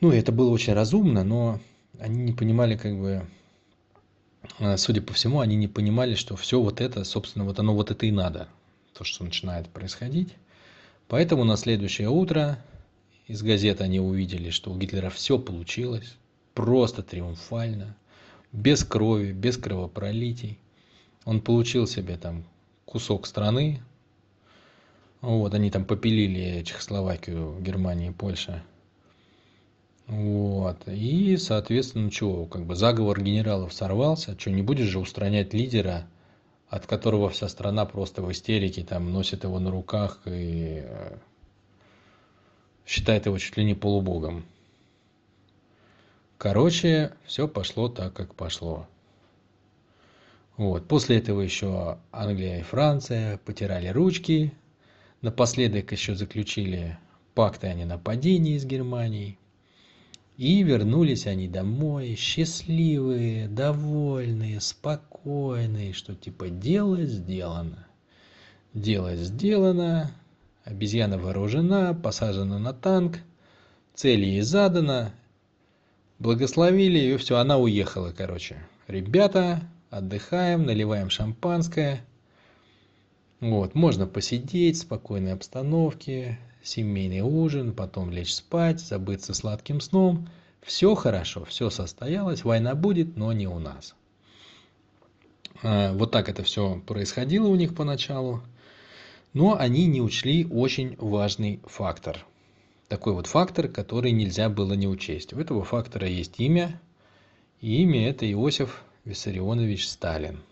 Ну 0.00 0.12
это 0.12 0.32
было 0.32 0.50
очень 0.50 0.74
разумно 0.74 1.24
но 1.24 1.60
они 1.98 2.22
не 2.24 2.32
понимали 2.32 2.76
как 2.76 2.98
бы 2.98 3.26
э, 4.58 4.76
судя 4.76 5.00
по 5.00 5.12
всему 5.12 5.40
они 5.40 5.56
не 5.56 5.68
понимали 5.68 6.14
что 6.14 6.36
все 6.36 6.60
вот 6.60 6.80
это 6.80 7.04
собственно 7.04 7.44
вот 7.44 7.58
оно 7.60 7.74
вот 7.74 7.90
это 7.92 8.06
и 8.06 8.10
надо 8.10 8.48
то 8.98 9.04
что 9.04 9.22
начинает 9.22 9.68
происходить. 9.68 10.34
Поэтому 11.06 11.44
на 11.44 11.56
следующее 11.56 12.08
утро 12.08 12.58
из 13.28 13.42
газет 13.42 13.80
они 13.80 14.00
увидели 14.00 14.50
что 14.50 14.72
у 14.72 14.76
гитлера 14.76 15.10
все 15.10 15.38
получилось 15.38 16.16
просто 16.54 17.04
триумфально 17.04 17.96
без 18.52 18.82
крови 18.82 19.30
без 19.30 19.56
кровопролитий 19.56 20.58
он 21.28 21.42
получил 21.42 21.86
себе 21.86 22.16
там 22.16 22.42
кусок 22.86 23.26
страны. 23.26 23.82
Вот 25.20 25.52
они 25.52 25.70
там 25.70 25.84
попилили 25.84 26.62
чехословакию 26.62 27.60
германия 27.60 28.12
польша 28.12 28.64
вот 30.06 30.88
и 30.88 31.36
соответственно 31.36 32.10
чего 32.10 32.46
как 32.46 32.64
бы 32.64 32.74
заговор 32.74 33.22
генералов 33.22 33.74
сорвался. 33.74 34.38
Что 34.40 34.50
не 34.50 34.62
будешь 34.62 34.86
же 34.86 34.98
устранять 34.98 35.52
лидера 35.52 36.08
от 36.70 36.86
которого 36.86 37.28
вся 37.28 37.48
страна 37.48 37.84
просто 37.84 38.22
в 38.22 38.32
истерике 38.32 38.82
там 38.82 39.12
носит 39.12 39.44
его 39.44 39.58
на 39.58 39.70
руках 39.70 40.20
и 40.24 40.82
э, 40.82 41.18
считает 42.86 43.26
его 43.26 43.36
чуть 43.36 43.58
ли 43.58 43.64
не 43.64 43.74
полубогом. 43.74 44.46
Короче 46.38 47.12
все 47.26 47.46
пошло 47.46 47.90
так 47.90 48.14
как 48.14 48.34
пошло 48.34 48.86
вот. 50.58 50.88
После 50.88 51.18
этого 51.18 51.40
еще 51.40 51.98
Англия 52.10 52.58
и 52.58 52.62
Франция 52.62 53.38
потирали 53.38 53.88
ручки. 53.88 54.52
Напоследок 55.22 55.92
еще 55.92 56.16
заключили 56.16 56.98
пакты 57.34 57.68
о 57.68 57.74
ненападении 57.74 58.58
с 58.58 58.64
Германией. 58.64 59.38
И 60.36 60.64
вернулись 60.64 61.28
они 61.28 61.46
домой 61.46 62.16
счастливые, 62.16 63.46
довольные, 63.46 64.60
спокойные, 64.60 65.92
что 65.92 66.16
типа 66.16 66.48
дело 66.48 67.04
сделано. 67.04 67.86
Дело 68.74 69.14
сделано, 69.14 70.10
обезьяна 70.64 71.18
вооружена, 71.18 71.94
посажена 71.94 72.58
на 72.58 72.72
танк, 72.72 73.18
цель 73.94 74.24
ей 74.24 74.40
задана, 74.40 75.12
благословили, 76.18 76.98
и 76.98 77.16
все, 77.16 77.36
она 77.36 77.58
уехала, 77.58 78.12
короче. 78.16 78.56
Ребята, 78.88 79.62
отдыхаем, 79.90 80.64
наливаем 80.64 81.10
шампанское. 81.10 82.04
Вот, 83.40 83.74
можно 83.74 84.06
посидеть 84.06 84.76
в 84.76 84.80
спокойной 84.80 85.32
обстановке, 85.32 86.38
семейный 86.62 87.20
ужин, 87.20 87.72
потом 87.72 88.10
лечь 88.10 88.34
спать, 88.34 88.80
забыться 88.80 89.34
сладким 89.34 89.80
сном. 89.80 90.28
Все 90.60 90.94
хорошо, 90.94 91.44
все 91.44 91.70
состоялось, 91.70 92.44
война 92.44 92.74
будет, 92.74 93.16
но 93.16 93.32
не 93.32 93.46
у 93.46 93.58
нас. 93.58 93.94
А, 95.62 95.92
вот 95.92 96.10
так 96.10 96.28
это 96.28 96.42
все 96.42 96.82
происходило 96.86 97.48
у 97.48 97.54
них 97.54 97.74
поначалу. 97.74 98.42
Но 99.34 99.56
они 99.58 99.86
не 99.86 100.00
учли 100.00 100.46
очень 100.46 100.96
важный 100.98 101.60
фактор. 101.64 102.24
Такой 102.88 103.12
вот 103.12 103.26
фактор, 103.26 103.68
который 103.68 104.12
нельзя 104.12 104.48
было 104.48 104.72
не 104.72 104.88
учесть. 104.88 105.32
У 105.32 105.38
этого 105.38 105.62
фактора 105.62 106.08
есть 106.08 106.40
имя. 106.40 106.80
И 107.60 107.82
имя 107.82 108.08
это 108.08 108.30
Иосиф 108.30 108.82
Виссарионович 109.08 109.88
Сталин. 109.88 110.42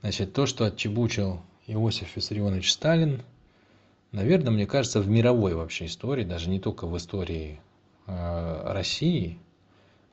Значит, 0.00 0.32
то, 0.32 0.46
что 0.46 0.64
отчебучил 0.64 1.42
Иосиф 1.66 2.16
Виссарионович 2.16 2.72
Сталин, 2.72 3.22
наверное, 4.10 4.50
мне 4.50 4.66
кажется, 4.66 5.00
в 5.00 5.08
мировой 5.08 5.54
вообще 5.54 5.84
истории, 5.84 6.24
даже 6.24 6.48
не 6.48 6.58
только 6.58 6.86
в 6.86 6.96
истории 6.96 7.60
э, 8.06 8.72
России, 8.72 9.38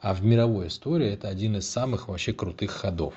а 0.01 0.13
в 0.13 0.23
мировой 0.23 0.67
истории 0.67 1.07
это 1.07 1.29
один 1.29 1.55
из 1.55 1.69
самых 1.69 2.09
вообще 2.09 2.33
крутых 2.33 2.71
ходов. 2.71 3.13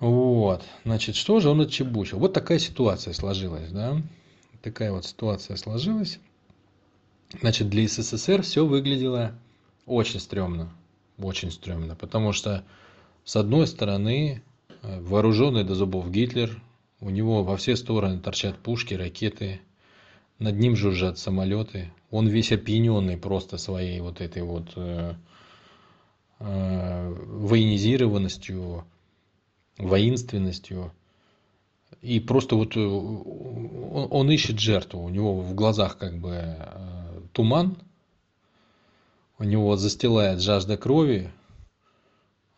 Вот, 0.00 0.64
значит, 0.84 1.14
что 1.14 1.38
же 1.38 1.50
он 1.50 1.60
отчебучил? 1.60 2.18
Вот 2.18 2.32
такая 2.32 2.58
ситуация 2.58 3.14
сложилась, 3.14 3.70
да? 3.70 4.02
Такая 4.60 4.90
вот 4.90 5.04
ситуация 5.04 5.56
сложилась. 5.56 6.18
Значит, 7.40 7.68
для 7.68 7.86
СССР 7.86 8.42
все 8.42 8.66
выглядело 8.66 9.32
очень 9.86 10.18
стрёмно 10.18 10.72
очень 11.24 11.50
стрёмно, 11.50 11.94
потому 11.96 12.32
что, 12.32 12.64
с 13.24 13.36
одной 13.36 13.66
стороны, 13.66 14.42
э, 14.82 15.00
вооруженный 15.00 15.64
до 15.64 15.74
зубов 15.74 16.10
Гитлер, 16.10 16.62
у 17.00 17.10
него 17.10 17.42
во 17.42 17.56
все 17.56 17.76
стороны 17.76 18.20
торчат 18.20 18.58
пушки, 18.58 18.94
ракеты, 18.94 19.60
над 20.38 20.58
ним 20.58 20.74
жужжат 20.74 21.18
самолеты, 21.18 21.92
он 22.10 22.26
весь 22.26 22.50
опьяненный 22.50 23.16
просто 23.16 23.58
своей 23.58 24.00
вот 24.00 24.20
этой 24.20 24.42
вот 24.42 24.72
э, 24.76 25.14
э, 26.40 27.14
военизированностью, 27.14 28.84
воинственностью. 29.78 30.92
И 32.02 32.20
просто 32.20 32.56
вот 32.56 32.76
э, 32.76 32.80
он, 32.80 34.08
он 34.10 34.30
ищет 34.30 34.58
жертву, 34.58 35.02
у 35.02 35.08
него 35.08 35.40
в 35.40 35.54
глазах 35.54 35.98
как 35.98 36.18
бы 36.18 36.30
э, 36.34 37.20
туман, 37.32 37.76
у 39.40 39.44
него 39.44 39.74
застилает 39.76 40.40
жажда 40.40 40.76
крови, 40.76 41.32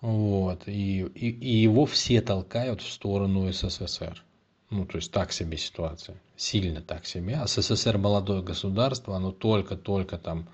вот, 0.00 0.66
и, 0.66 1.02
и, 1.14 1.30
и 1.30 1.62
его 1.62 1.86
все 1.86 2.20
толкают 2.20 2.82
в 2.82 2.90
сторону 2.90 3.50
СССР. 3.52 4.20
Ну, 4.68 4.84
то 4.84 4.96
есть 4.98 5.12
так 5.12 5.32
себе 5.32 5.56
ситуация, 5.58 6.20
сильно 6.36 6.82
так 6.82 7.06
себе. 7.06 7.36
А 7.36 7.46
СССР 7.46 7.98
молодое 7.98 8.42
государство, 8.42 9.14
оно 9.14 9.30
только-только 9.30 10.18
там, 10.18 10.48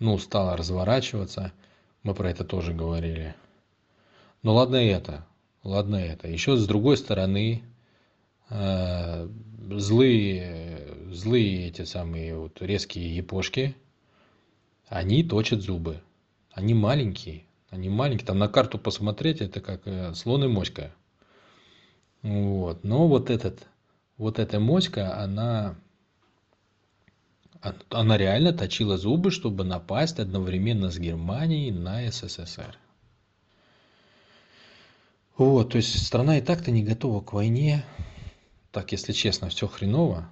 ну, 0.00 0.18
стало 0.18 0.56
разворачиваться. 0.56 1.52
Мы 2.02 2.12
про 2.12 2.30
это 2.30 2.44
тоже 2.44 2.74
говорили. 2.74 3.36
Но 4.42 4.54
ладно 4.54 4.76
это, 4.76 5.24
ладно 5.62 5.96
это. 5.96 6.26
Еще 6.26 6.56
с 6.56 6.66
другой 6.66 6.96
стороны, 6.96 7.62
э, 8.50 9.28
злые, 9.70 10.88
злые 11.12 11.68
эти 11.68 11.84
самые 11.84 12.36
вот 12.36 12.60
резкие 12.60 13.14
япошки, 13.14 13.76
они 14.88 15.22
точат 15.22 15.62
зубы. 15.62 16.00
Они 16.52 16.74
маленькие. 16.74 17.44
Они 17.70 17.88
маленькие. 17.88 18.26
Там 18.26 18.38
на 18.38 18.48
карту 18.48 18.78
посмотреть, 18.78 19.40
это 19.40 19.60
как 19.60 19.82
э, 19.86 20.14
слон 20.14 20.44
и 20.44 20.48
моська. 20.48 20.92
Вот. 22.22 22.84
Но 22.84 23.08
вот 23.08 23.30
этот, 23.30 23.66
вот 24.16 24.38
эта 24.38 24.60
моська, 24.60 25.18
она, 25.18 25.76
она 27.90 28.16
реально 28.16 28.52
точила 28.52 28.96
зубы, 28.96 29.30
чтобы 29.30 29.64
напасть 29.64 30.18
одновременно 30.18 30.90
с 30.90 30.98
Германией 30.98 31.70
на 31.70 32.10
СССР. 32.10 32.78
Вот, 35.36 35.70
то 35.70 35.78
есть 35.78 36.06
страна 36.06 36.38
и 36.38 36.40
так-то 36.40 36.70
не 36.70 36.84
готова 36.84 37.20
к 37.20 37.32
войне. 37.32 37.84
Так, 38.70 38.92
если 38.92 39.12
честно, 39.12 39.48
все 39.48 39.66
хреново. 39.66 40.28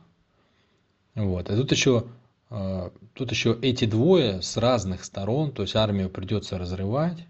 Вот. 1.15 1.51
А 1.51 1.57
тут 1.57 1.73
еще 1.73 2.07
тут 3.15 3.31
еще 3.31 3.59
эти 3.63 3.87
двое 3.87 4.43
с 4.43 4.57
разных 4.57 5.05
сторон, 5.05 5.53
то 5.53 5.63
есть 5.63 5.75
армию 5.75 6.11
придется 6.11 6.59
разрывать, 6.59 7.27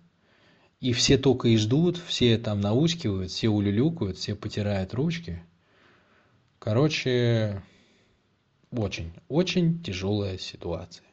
и 0.81 0.93
все 0.93 1.17
только 1.17 1.49
и 1.49 1.57
ждут, 1.57 1.97
все 1.97 2.39
там 2.39 2.61
наускивают, 2.61 3.31
все 3.31 3.49
улюлюкают, 3.49 4.17
все 4.19 4.35
потирают 4.35 4.95
ручки. 4.95 5.43
Короче, 6.59 7.63
очень, 8.73 9.13
очень 9.29 9.83
тяжелая 9.83 10.39
ситуация. 10.39 11.07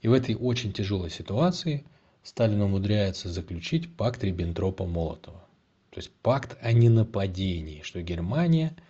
И 0.00 0.08
в 0.08 0.12
этой 0.12 0.34
очень 0.34 0.72
тяжелой 0.72 1.10
ситуации 1.10 1.84
Сталин 2.22 2.62
умудряется 2.62 3.28
заключить 3.28 3.94
пакт 3.96 4.24
Риббентропа-Молотова. 4.24 5.42
То 5.90 5.98
есть 5.98 6.10
пакт 6.22 6.58
о 6.60 6.72
ненападении, 6.72 7.82
что 7.82 8.02
Германия– 8.02 8.76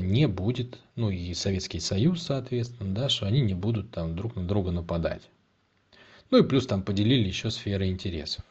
не 0.00 0.26
будет, 0.26 0.78
ну 0.96 1.10
и 1.10 1.32
Советский 1.34 1.80
Союз, 1.80 2.22
соответственно, 2.22 2.94
да, 2.94 3.08
что 3.08 3.26
они 3.26 3.40
не 3.40 3.54
будут 3.54 3.90
там 3.90 4.16
друг 4.16 4.36
на 4.36 4.44
друга 4.44 4.70
нападать. 4.70 5.22
Ну 6.30 6.38
и 6.38 6.42
плюс 6.42 6.66
там 6.66 6.82
поделили 6.82 7.26
еще 7.26 7.50
сферы 7.50 7.88
интересов. 7.88 8.44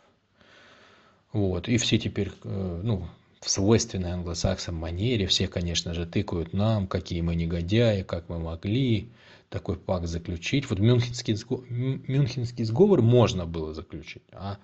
Вот, 1.31 1.67
и 1.67 1.77
все 1.77 1.97
теперь, 1.97 2.31
э, 2.43 2.81
ну, 2.83 3.07
в 3.39 3.49
свойственной 3.49 4.11
англосаксам 4.11 4.75
манере, 4.75 5.27
все, 5.27 5.47
конечно 5.47 5.93
же, 5.93 6.05
тыкают 6.05 6.53
нам, 6.53 6.87
какие 6.87 7.21
мы 7.21 7.35
негодяи, 7.35 8.01
как 8.01 8.27
мы 8.29 8.39
могли 8.39 9.09
такой 9.49 9.77
пакт 9.77 10.07
заключить. 10.07 10.69
Вот 10.69 10.79
Мюнхенский, 10.79 11.37
Мюнхенский 11.69 12.65
сговор 12.65 13.01
можно 13.01 13.45
было 13.45 13.73
заключить, 13.73 14.23
а 14.31 14.57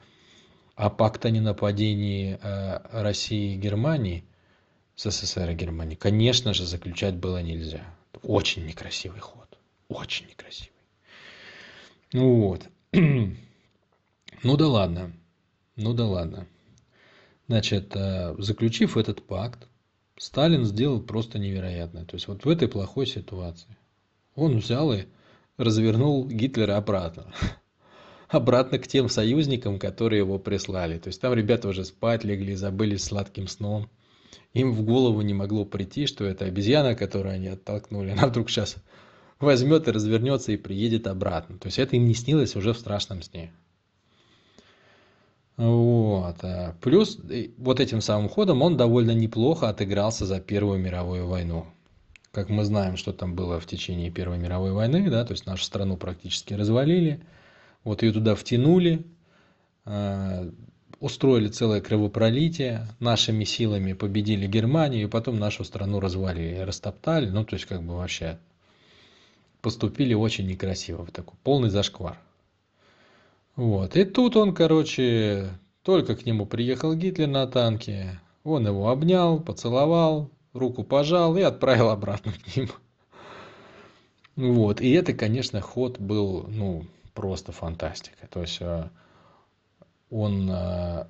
А 0.76 0.90
пакт 0.90 1.26
о 1.26 1.30
ненападении 1.30 2.38
э, 2.42 3.02
России 3.02 3.54
и 3.54 3.58
Германии, 3.58 4.26
СССР 4.98 5.50
и 5.50 5.54
Германии, 5.56 5.96
конечно 5.96 6.54
же, 6.54 6.66
заключать 6.66 7.16
было 7.16 7.42
нельзя. 7.42 7.84
Очень 8.24 8.66
некрасивый 8.66 9.20
ход. 9.20 9.58
Очень 9.90 10.28
некрасивый. 10.28 10.72
Ну 12.14 12.48
вот. 12.48 12.64
Ну 14.44 14.58
да 14.58 14.68
ладно. 14.68 15.12
Ну 15.76 15.94
да 15.94 16.06
ладно. 16.06 16.46
Значит, 17.48 17.96
э, 17.96 18.36
заключив 18.38 18.96
этот 18.96 19.26
пакт, 19.26 19.68
Сталин 20.18 20.66
сделал 20.66 21.02
просто 21.02 21.40
невероятное. 21.40 22.06
То 22.06 22.16
есть 22.16 22.28
вот 22.28 22.46
в 22.46 22.50
этой 22.50 22.68
плохой 22.68 23.08
ситуации 23.08 23.76
он 24.36 24.60
взял 24.60 24.94
и 24.94 25.06
развернул 25.58 26.28
Гитлера 26.28 26.78
обратно. 26.78 27.34
Обратно 28.30 28.80
к 28.80 28.88
тем 28.88 29.10
союзникам, 29.10 29.80
которые 29.80 30.20
его 30.20 30.40
прислали. 30.40 30.98
То 30.98 31.08
есть 31.08 31.22
там 31.22 31.34
ребята 31.34 31.68
уже 31.68 31.86
спать 31.86 32.24
легли, 32.24 32.56
забыли 32.56 32.98
сладким 32.98 33.48
сном. 33.48 33.90
Им 34.54 34.74
в 34.74 34.84
голову 34.84 35.22
не 35.22 35.34
могло 35.34 35.66
прийти, 35.66 36.06
что 36.06 36.26
это 36.26 36.46
обезьяна, 36.46 36.96
которую 36.96 37.36
они 37.36 37.48
оттолкнули, 37.48 38.12
она 38.12 38.28
вдруг 38.28 38.50
сейчас 38.50 38.78
возьмет 39.40 39.88
и 39.88 39.92
развернется 39.92 40.52
и 40.52 40.58
приедет 40.58 41.08
обратно. 41.08 41.58
То 41.58 41.68
есть 41.68 41.80
это 41.80 41.96
им 41.96 42.06
не 42.08 42.14
снилось 42.14 42.56
уже 42.56 42.74
в 42.74 42.78
страшном 42.78 43.22
сне. 43.22 43.52
Вот. 45.58 46.44
Э, 46.44 46.74
плюс 46.82 47.20
вот 47.58 47.80
этим 47.80 48.02
самым 48.02 48.30
ходом 48.30 48.62
он 48.62 48.78
довольно 48.78 49.12
неплохо 49.12 49.70
отыгрался 49.70 50.26
за 50.26 50.40
Первую 50.40 50.80
мировую 50.80 51.28
войну. 51.28 51.66
Как 52.32 52.50
мы 52.50 52.66
знаем, 52.66 52.98
что 52.98 53.14
там 53.14 53.36
было 53.36 53.62
в 53.62 53.66
течение 53.66 54.12
Первой 54.12 54.38
мировой 54.38 54.74
войны, 54.74 55.10
да, 55.10 55.24
то 55.24 55.32
есть 55.32 55.46
нашу 55.46 55.64
страну 55.64 55.96
практически 55.96 56.54
развалили, 56.54 57.22
вот 57.86 58.04
ее 58.04 58.12
туда 58.12 58.36
втянули, 58.36 59.06
э, 59.86 60.52
устроили 61.00 61.48
целое 61.48 61.82
кровопролитие, 61.82 62.88
нашими 63.00 63.44
силами 63.44 63.94
победили 63.94 64.48
Германию, 64.48 65.04
и 65.04 65.10
потом 65.10 65.38
нашу 65.38 65.64
страну 65.64 66.00
развалили, 66.00 66.60
растоптали, 66.60 67.30
ну, 67.30 67.44
то 67.46 67.56
есть 67.56 67.66
как 67.66 67.84
бы 67.84 67.96
вообще 67.96 68.40
поступили 69.62 70.14
очень 70.14 70.48
некрасиво, 70.48 71.06
в 71.06 71.12
такой 71.12 71.38
полный 71.44 71.70
зашквар. 71.70 72.20
Вот. 73.56 73.96
И 73.96 74.04
тут 74.04 74.36
он, 74.36 74.54
короче, 74.54 75.50
только 75.82 76.16
к 76.16 76.26
нему 76.26 76.46
приехал 76.46 76.94
Гитлер 76.94 77.28
на 77.28 77.48
танке, 77.48 78.20
он 78.44 78.68
его 78.68 78.90
обнял, 78.90 79.40
поцеловал, 79.40 80.30
руку 80.54 80.84
пожал 80.84 81.36
и 81.38 81.42
отправил 81.42 81.90
обратно 81.90 82.32
к 82.34 82.56
ним. 82.56 82.70
Вот. 84.36 84.82
И 84.82 84.92
это, 84.92 85.14
конечно, 85.14 85.62
ход 85.62 85.98
был, 85.98 86.46
ну, 86.48 86.86
просто 87.14 87.52
фантастика. 87.52 88.28
То 88.30 88.42
есть 88.42 88.58
э, 88.60 88.90
он, 90.10 90.50
э, 90.50 91.06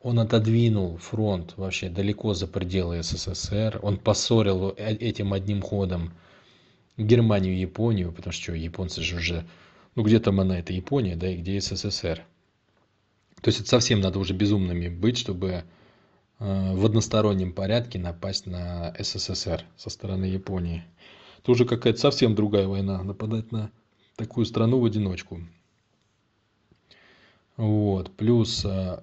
он 0.00 0.18
отодвинул 0.18 0.96
фронт 0.98 1.54
вообще 1.56 1.88
далеко 1.88 2.34
за 2.34 2.46
пределы 2.46 3.02
СССР. 3.02 3.80
Он 3.82 3.96
поссорил 3.98 4.74
э, 4.76 4.94
этим 4.94 5.32
одним 5.32 5.62
ходом 5.62 6.12
Германию 6.96 7.54
и 7.54 7.60
Японию, 7.60 8.12
потому 8.12 8.32
что 8.32 8.52
японцы 8.52 9.02
же 9.02 9.16
уже 9.16 9.46
ну 9.94 10.02
где 10.02 10.20
там 10.20 10.40
она, 10.40 10.58
это 10.58 10.72
Япония, 10.72 11.16
да, 11.16 11.28
и 11.28 11.36
где 11.36 11.60
СССР. 11.60 12.24
То 13.42 13.48
есть 13.48 13.60
это 13.60 13.68
совсем 13.68 14.00
надо 14.00 14.18
уже 14.18 14.34
безумными 14.34 14.88
быть, 14.88 15.18
чтобы 15.18 15.64
э, 16.38 16.74
в 16.74 16.84
одностороннем 16.84 17.52
порядке 17.52 17.98
напасть 17.98 18.46
на 18.46 18.94
СССР 18.98 19.64
со 19.76 19.90
стороны 19.90 20.26
Японии. 20.26 20.84
Это 21.38 21.52
уже 21.52 21.64
какая-то 21.64 21.98
совсем 21.98 22.34
другая 22.34 22.66
война, 22.66 23.02
нападать 23.02 23.50
на 23.50 23.70
такую 24.16 24.44
страну 24.44 24.78
в 24.78 24.84
одиночку. 24.84 25.40
Вот, 27.60 28.10
плюс, 28.16 28.64
э, 28.64 29.02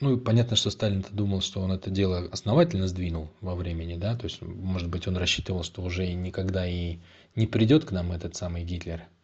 ну, 0.00 0.18
понятно, 0.18 0.56
что 0.56 0.70
Сталин-то 0.70 1.12
думал, 1.14 1.40
что 1.40 1.60
он 1.60 1.72
это 1.72 1.90
дело 1.90 2.28
основательно 2.32 2.88
сдвинул 2.88 3.28
во 3.40 3.54
времени, 3.54 3.96
да, 3.96 4.16
то 4.16 4.24
есть, 4.24 4.40
может 4.40 4.88
быть, 4.88 5.06
он 5.06 5.16
рассчитывал, 5.16 5.62
что 5.62 5.82
уже 5.82 6.12
никогда 6.12 6.66
и 6.66 6.98
не 7.36 7.46
придет 7.46 7.84
к 7.84 7.92
нам 7.92 8.12
этот 8.12 8.36
самый 8.36 8.64
Гитлер– 8.64 9.02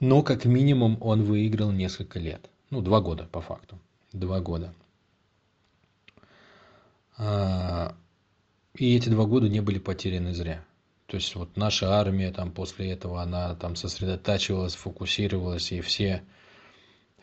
но 0.00 0.22
как 0.22 0.44
минимум 0.44 0.96
он 1.00 1.24
выиграл 1.24 1.72
несколько 1.72 2.20
лет. 2.20 2.48
Ну, 2.70 2.80
два 2.82 3.00
года 3.00 3.24
по 3.24 3.40
факту. 3.40 3.78
Два 4.12 4.40
года. 4.40 4.72
А, 7.16 7.96
и 8.74 8.94
эти 8.94 9.08
два 9.08 9.24
года 9.24 9.48
не 9.48 9.60
были 9.60 9.78
потеряны 9.78 10.34
зря. 10.34 10.64
То 11.06 11.16
есть 11.16 11.34
вот 11.34 11.56
наша 11.56 11.98
армия 11.98 12.30
там 12.30 12.52
после 12.52 12.92
этого, 12.92 13.22
она 13.22 13.54
там 13.56 13.74
сосредотачивалась, 13.74 14.74
фокусировалась, 14.74 15.72
и 15.72 15.80
все, 15.80 16.22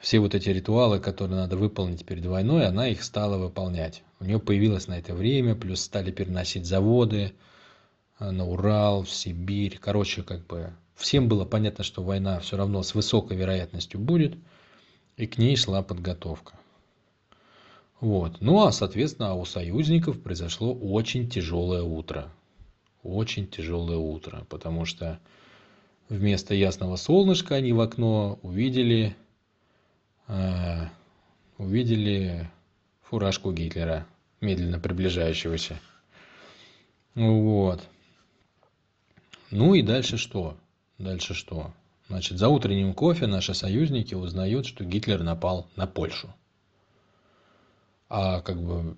все 0.05 0.19
вот 0.19 0.35
эти 0.35 0.49
ритуалы, 0.49 0.99
которые 0.99 1.35
надо 1.35 1.57
выполнить 1.57 2.05
перед 2.05 2.27
войной, 2.27 2.67
она 2.67 2.87
их 2.87 3.03
стала 3.03 3.39
выполнять. 3.39 4.03
У 4.19 4.25
нее 4.25 4.37
появилось 4.37 4.87
на 4.87 4.99
это 4.99 5.15
время, 5.15 5.55
плюс 5.55 5.81
стали 5.81 6.11
переносить 6.11 6.67
заводы 6.67 7.33
а, 8.19 8.31
на 8.31 8.45
Урал, 8.45 9.01
в 9.01 9.09
Сибирь. 9.09 9.79
Короче, 9.81 10.21
как 10.21 10.45
бы 10.45 10.75
Всем 10.93 11.27
было 11.27 11.43
понятно, 11.43 11.83
что 11.83 12.03
война 12.03 12.39
все 12.39 12.55
равно 12.55 12.83
с 12.83 12.93
высокой 12.93 13.35
вероятностью 13.35 13.99
будет, 13.99 14.37
и 15.17 15.25
к 15.25 15.39
ней 15.39 15.55
шла 15.55 15.81
подготовка. 15.81 16.53
Вот. 17.99 18.41
Ну 18.41 18.63
а, 18.63 18.71
соответственно, 18.71 19.33
у 19.33 19.43
союзников 19.43 20.21
произошло 20.21 20.71
очень 20.71 21.27
тяжелое 21.31 21.81
утро. 21.81 22.31
Очень 23.01 23.47
тяжелое 23.47 23.97
утро, 23.97 24.45
потому 24.49 24.85
что 24.85 25.19
вместо 26.09 26.53
ясного 26.53 26.95
солнышка 26.95 27.55
они 27.55 27.73
в 27.73 27.81
окно 27.81 28.37
увидели, 28.43 29.15
э, 29.17 29.24
увидели 31.57 32.49
фуражку 33.03 33.51
Гитлера, 33.51 34.05
медленно 34.41 34.79
приближающегося. 34.79 35.79
Вот. 37.13 37.81
Ну 39.51 39.73
и 39.73 39.81
дальше 39.81 40.17
что? 40.17 40.57
Дальше 40.97 41.33
что? 41.33 41.73
Значит, 42.07 42.37
за 42.37 42.49
утренним 42.49 42.93
кофе 42.93 43.25
наши 43.25 43.53
союзники 43.53 44.13
узнают, 44.13 44.65
что 44.65 44.83
Гитлер 44.83 45.23
напал 45.23 45.67
на 45.75 45.87
Польшу. 45.87 46.33
А 48.09 48.41
как 48.41 48.61
бы 48.61 48.97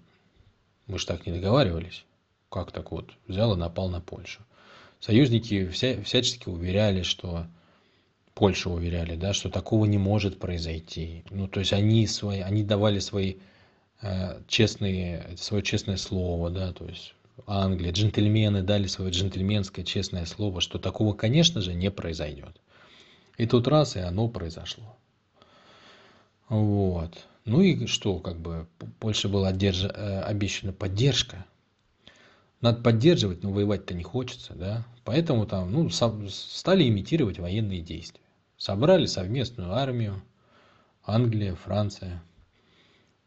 мы 0.88 1.00
же 1.00 1.06
так 1.06 1.26
не 1.26 1.34
договаривались. 1.34 2.06
Как 2.50 2.72
так 2.72 2.92
вот? 2.92 3.12
Взял 3.28 3.54
и 3.54 3.58
напал 3.58 3.90
на 3.90 4.02
Польшу. 4.02 4.42
Союзники 5.00 5.68
вся, 5.68 6.02
всячески 6.04 6.50
уверяли, 6.50 7.04
что 7.04 7.46
Польша 8.38 8.70
уверяли, 8.70 9.16
да, 9.16 9.34
что 9.34 9.50
такого 9.50 9.86
не 9.86 9.98
может 9.98 10.38
произойти. 10.38 11.24
Ну, 11.32 11.48
то 11.48 11.60
есть 11.60 11.74
они 11.74 12.06
свои, 12.06 12.42
они 12.42 12.64
давали 12.64 13.00
свои 13.00 13.38
э, 14.04 14.40
честные, 14.48 15.36
свое 15.38 15.64
честное 15.64 15.98
слово, 15.98 16.52
да, 16.52 16.72
то 16.72 16.86
есть 16.86 17.16
Англия, 17.48 17.92
джентльмены 17.92 18.62
дали 18.62 18.86
свое 18.86 19.10
джентльменское 19.10 19.84
честное 19.84 20.26
слово, 20.26 20.62
что 20.62 20.78
такого, 20.78 21.14
конечно 21.14 21.62
же, 21.62 21.74
не 21.74 21.90
произойдет. 21.90 22.62
И 23.40 23.48
тут 23.48 23.68
раз, 23.68 23.96
и 23.96 24.02
оно 24.02 24.28
произошло. 24.28 24.96
Вот. 26.48 27.18
Ну 27.46 27.62
и 27.62 27.88
что, 27.88 28.20
как 28.20 28.40
бы, 28.40 28.68
Польше 29.00 29.30
была 29.30 29.48
одерж... 29.48 29.86
Э, 29.86 30.22
обещана 30.22 30.74
поддержка. 30.74 31.44
Надо 32.62 32.84
поддерживать, 32.84 33.42
но 33.42 33.52
воевать-то 33.52 33.96
не 33.96 34.04
хочется, 34.04 34.54
да. 34.54 34.86
Поэтому 35.06 35.48
там, 35.48 35.72
ну, 35.72 35.90
стали 35.90 36.88
имитировать 36.88 37.40
военные 37.40 37.82
действия. 37.82 38.22
Собрали 38.58 39.06
совместную 39.06 39.74
армию, 39.74 40.22
Англия, 41.06 41.56
Франция. 41.56 42.24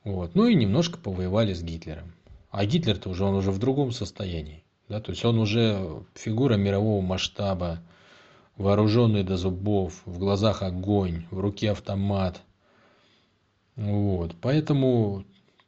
Вот. 0.02 0.34
Ну 0.34 0.46
и 0.46 0.54
немножко 0.54 0.98
повоевали 0.98 1.54
с 1.54 1.62
Гитлером. 1.62 2.12
А 2.50 2.64
Гитлер-то 2.64 3.08
уже, 3.10 3.24
он 3.24 3.36
уже 3.36 3.52
в 3.52 3.58
другом 3.58 3.92
состоянии. 3.92 4.64
Да? 4.88 5.00
То 5.00 5.12
есть 5.12 5.24
он 5.24 5.38
уже 5.38 6.02
фигура 6.14 6.56
мирового 6.56 7.00
масштаба, 7.00 7.80
вооруженный 8.56 9.22
до 9.22 9.36
зубов, 9.36 10.02
в 10.04 10.18
глазах 10.18 10.62
огонь, 10.62 11.26
в 11.30 11.38
руке 11.38 11.70
автомат. 11.70 12.42
Вот. 13.76 14.34
Поэтому 14.40 15.24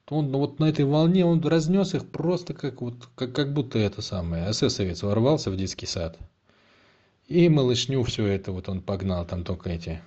он 0.08 0.32
вот 0.32 0.58
на 0.58 0.64
этой 0.66 0.84
волне 0.84 1.24
он 1.24 1.40
разнес 1.40 1.94
их 1.94 2.10
просто 2.10 2.52
как 2.52 2.82
вот 2.82 3.08
как, 3.14 3.32
как 3.32 3.54
будто 3.54 3.78
это 3.78 4.02
самое 4.02 4.50
эсэсовец 4.50 5.02
ворвался 5.02 5.50
в 5.50 5.56
детский 5.56 5.86
сад 5.86 6.18
и 7.28 7.48
малышню 7.48 8.02
все 8.02 8.26
это 8.26 8.52
вот 8.52 8.68
он 8.68 8.80
погнал 8.80 9.26
там 9.26 9.44
только 9.44 9.70
эти 9.70 10.02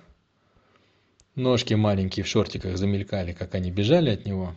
ножки 1.34 1.74
маленькие 1.74 2.24
в 2.24 2.28
шортиках 2.28 2.76
замелькали 2.76 3.32
как 3.32 3.54
они 3.54 3.70
бежали 3.70 4.10
от 4.10 4.26
него 4.26 4.54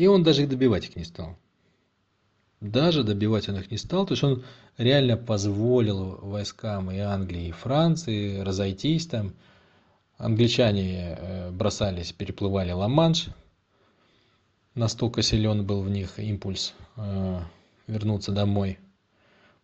и 0.00 0.06
он 0.06 0.22
даже 0.22 0.44
их 0.44 0.48
добивать 0.48 0.86
их 0.86 0.96
не 0.96 1.04
стал. 1.04 1.36
Даже 2.62 3.04
добивать 3.04 3.50
он 3.50 3.58
их 3.58 3.70
не 3.70 3.76
стал, 3.76 4.06
то 4.06 4.12
есть 4.12 4.24
он 4.24 4.44
реально 4.78 5.18
позволил 5.18 6.16
войскам 6.22 6.90
и 6.90 6.98
Англии, 6.98 7.48
и 7.48 7.52
Франции 7.52 8.38
разойтись 8.40 9.06
там. 9.06 9.34
Англичане 10.16 11.16
э, 11.18 11.50
бросались, 11.50 12.12
переплывали 12.12 12.72
Ла-Манш. 12.72 13.28
Настолько 14.74 15.20
силен 15.20 15.66
был 15.66 15.82
в 15.82 15.90
них 15.90 16.18
импульс 16.18 16.72
э, 16.96 17.40
вернуться 17.86 18.32
домой 18.32 18.78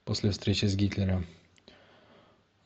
после 0.07 0.31
встречи 0.31 0.65
с 0.65 0.75
Гитлером. 0.75 1.27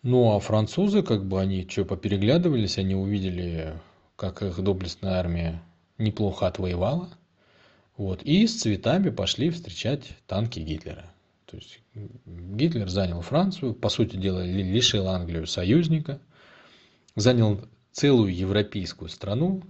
Ну 0.02 0.36
а 0.36 0.38
французы, 0.38 1.02
как 1.02 1.26
бы 1.26 1.40
они 1.40 1.66
что, 1.68 1.84
попереглядывались, 1.84 2.78
они 2.78 2.94
увидели 2.94 3.74
как 4.14 4.42
их 4.42 4.62
доблестная 4.62 5.14
армия 5.14 5.62
неплохо 5.98 6.46
отвоевала. 6.46 7.08
Вот, 7.96 8.22
и 8.22 8.46
с 8.46 8.60
цветами 8.60 9.10
пошли 9.10 9.50
встречать 9.50 10.12
танки 10.26 10.60
Гитлера. 10.60 11.12
То 11.46 11.56
есть 11.56 11.80
Гитлер 11.94 12.88
занял 12.88 13.22
Францию, 13.22 13.74
по 13.74 13.88
сути 13.88 14.16
дела 14.16 14.44
лишил 14.44 15.08
Англию 15.08 15.46
союзника, 15.46 16.20
занял 17.16 17.62
целую 17.92 18.34
европейскую 18.34 19.08
страну, 19.08 19.62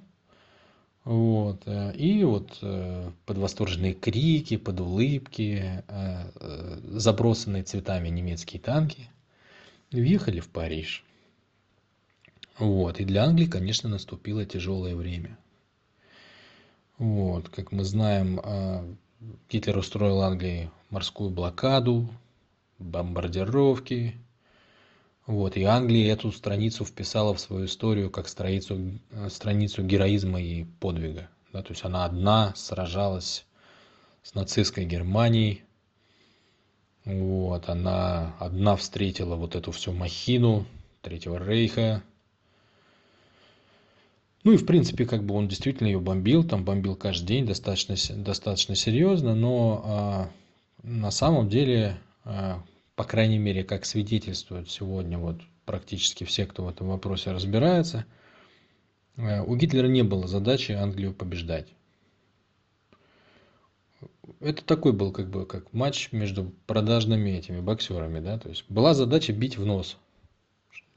вот. 1.05 1.63
Э, 1.67 1.93
и 1.95 2.25
вот 2.25 2.59
э, 2.63 3.11
под 3.25 3.39
восторженные 3.39 3.95
крики, 3.95 4.57
под 4.57 4.81
улыбки, 4.81 5.83
э, 5.89 6.81
забросанные 6.85 7.63
цветами 7.63 8.09
немецкие 8.09 8.61
танки 8.61 9.09
въехали 9.91 10.41
в 10.41 10.49
Париж. 10.49 11.05
Вот. 12.59 13.01
И 13.01 13.05
для 13.05 13.25
Англии, 13.25 13.47
конечно, 13.47 13.89
наступило 13.89 14.45
тяжелое 14.45 14.95
время. 14.95 15.39
Вот. 16.99 17.49
Как 17.49 17.73
мы 17.73 17.85
знаем, 17.85 18.99
Гитлер 19.49 19.79
устроил 19.79 20.21
Англии 20.21 20.71
морскую 20.91 21.31
блокаду, 21.31 22.09
бомбардировки. 22.79 24.15
Вот, 25.31 25.57
и 25.57 25.63
Англия 25.63 26.13
эту 26.13 26.33
страницу 26.33 26.85
вписала 26.85 27.33
в 27.33 27.39
свою 27.39 27.67
историю 27.67 28.11
как 28.11 28.27
страницу, 28.27 28.99
страницу 29.29 29.85
героизма 29.85 30.43
и 30.43 30.65
подвига. 30.81 31.29
Да, 31.53 31.63
то 31.63 31.71
есть 31.71 31.85
она 31.85 32.05
одна 32.05 32.53
сражалась 32.57 33.47
с 34.25 34.35
нацистской 34.35 34.85
Германией. 34.87 35.63
Вот, 37.05 37.69
она 37.69 38.35
одна 38.41 38.75
встретила 38.75 39.37
вот 39.37 39.55
эту 39.55 39.71
всю 39.71 39.93
махину 39.93 40.67
Третьего 41.01 41.39
Рейха. 41.39 42.03
Ну 44.43 44.51
и 44.51 44.57
в 44.57 44.67
принципе, 44.67 45.07
как 45.07 45.23
бы 45.23 45.37
он 45.37 45.47
действительно 45.47 45.87
ее 45.87 46.01
бомбил, 46.01 46.43
там 46.43 46.65
бомбил 46.65 46.97
каждый 46.97 47.27
день 47.27 47.47
достаточно, 47.47 47.95
достаточно 48.17 48.75
серьезно, 48.75 49.37
но 49.37 49.83
а, 49.85 50.31
на 50.83 51.13
самом 51.13 51.49
деле, 51.49 52.01
а, 52.25 52.61
по 53.01 53.05
крайней 53.05 53.39
мере, 53.39 53.65
как 53.65 53.87
свидетельствуют 53.87 54.71
сегодня 54.71 55.17
вот 55.17 55.41
практически 55.65 56.25
все, 56.25 56.45
кто 56.45 56.65
в 56.65 56.69
этом 56.69 56.89
вопросе 56.89 57.33
разбирается, 57.33 58.05
а, 59.17 59.43
у 59.43 59.57
Гитлера 59.57 59.87
не 59.87 60.03
было 60.03 60.27
задачи 60.27 60.73
Англию 60.73 61.15
побеждать. 61.15 61.69
Это 64.41 64.63
такой 64.63 64.93
был 64.93 65.13
как 65.13 65.31
бы 65.31 65.47
как 65.47 65.73
матч 65.73 66.13
между 66.13 66.53
продажными 66.67 67.31
этими 67.31 67.61
боксерами, 67.61 68.21
да, 68.21 68.39
то 68.39 68.51
есть 68.51 68.67
была 68.69 68.93
задача 68.93 69.33
бить 69.33 69.57
в 69.57 69.65
нос, 69.65 69.97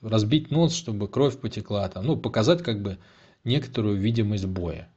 разбить 0.02 0.52
нос, 0.52 0.76
чтобы 0.76 1.08
кровь 1.08 1.40
потекла, 1.40 1.88
там, 1.88 2.06
ну, 2.06 2.18
показать 2.18 2.64
как 2.64 2.82
бы 2.82 2.98
некоторую 3.46 3.96
видимость 3.96 4.46
боя. 4.46 4.90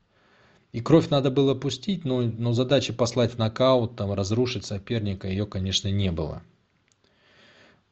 И 0.73 0.81
кровь 0.81 1.09
надо 1.11 1.31
было 1.31 1.55
пустить, 1.55 2.05
но, 2.05 2.23
но 2.23 2.53
задачи 2.53 2.93
послать 2.93 3.35
в 3.35 3.39
нокаут, 3.39 3.95
там, 3.95 4.13
разрушить 4.13 4.65
соперника, 4.65 5.29
ее, 5.29 5.47
конечно, 5.47 5.87
не 5.87 6.11
было. 6.11 6.43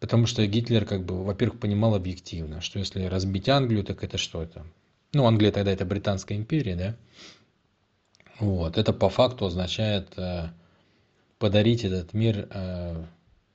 Потому 0.05 0.27
что 0.27 0.47
Гитлер, 0.47 0.85
как 0.85 1.03
бы, 1.07 1.25
во-первых, 1.25 1.59
понимал 1.61 1.95
объективно, 1.95 2.61
что 2.61 2.79
если 2.79 3.05
разбить 3.05 3.49
Англию, 3.49 3.85
так 3.85 4.05
это 4.05 4.19
что 4.19 4.43
это? 4.43 4.67
Ну, 5.15 5.25
Англия 5.25 5.51
тогда 5.51 5.73
это 5.73 5.87
Британская 5.87 6.35
империя, 6.35 6.77
да? 6.77 6.95
Вот, 8.39 8.77
это 8.77 8.93
по 8.93 9.09
факту 9.09 9.47
означает 9.47 10.13
э, 10.19 10.49
подарить 11.39 11.85
этот 11.85 12.13
мир 12.13 12.49
э, 12.51 13.03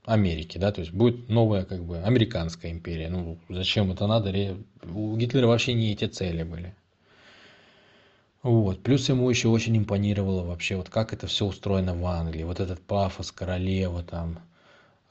Америке, 0.04 0.58
да, 0.58 0.72
то 0.72 0.80
есть 0.80 0.92
будет 0.92 1.28
новая, 1.28 1.64
как 1.64 1.84
бы, 1.84 1.98
американская 1.98 2.72
империя. 2.72 3.10
Ну, 3.10 3.38
зачем 3.48 3.92
это 3.92 4.08
надо? 4.08 4.34
У 4.92 5.16
Гитлера 5.16 5.46
вообще 5.46 5.72
не 5.72 5.92
эти 5.92 6.06
цели 6.06 6.42
были. 6.42 6.74
Вот. 8.42 8.82
Плюс 8.82 9.08
ему 9.08 9.30
еще 9.30 9.46
очень 9.46 9.78
импонировало 9.78 10.42
вообще, 10.42 10.74
вот 10.74 10.88
как 10.88 11.12
это 11.12 11.28
все 11.28 11.46
устроено 11.46 11.94
в 11.94 12.04
Англии. 12.06 12.42
Вот 12.42 12.58
этот 12.58 12.80
пафос 12.80 13.30
королева, 13.30 14.02
там, 14.02 14.40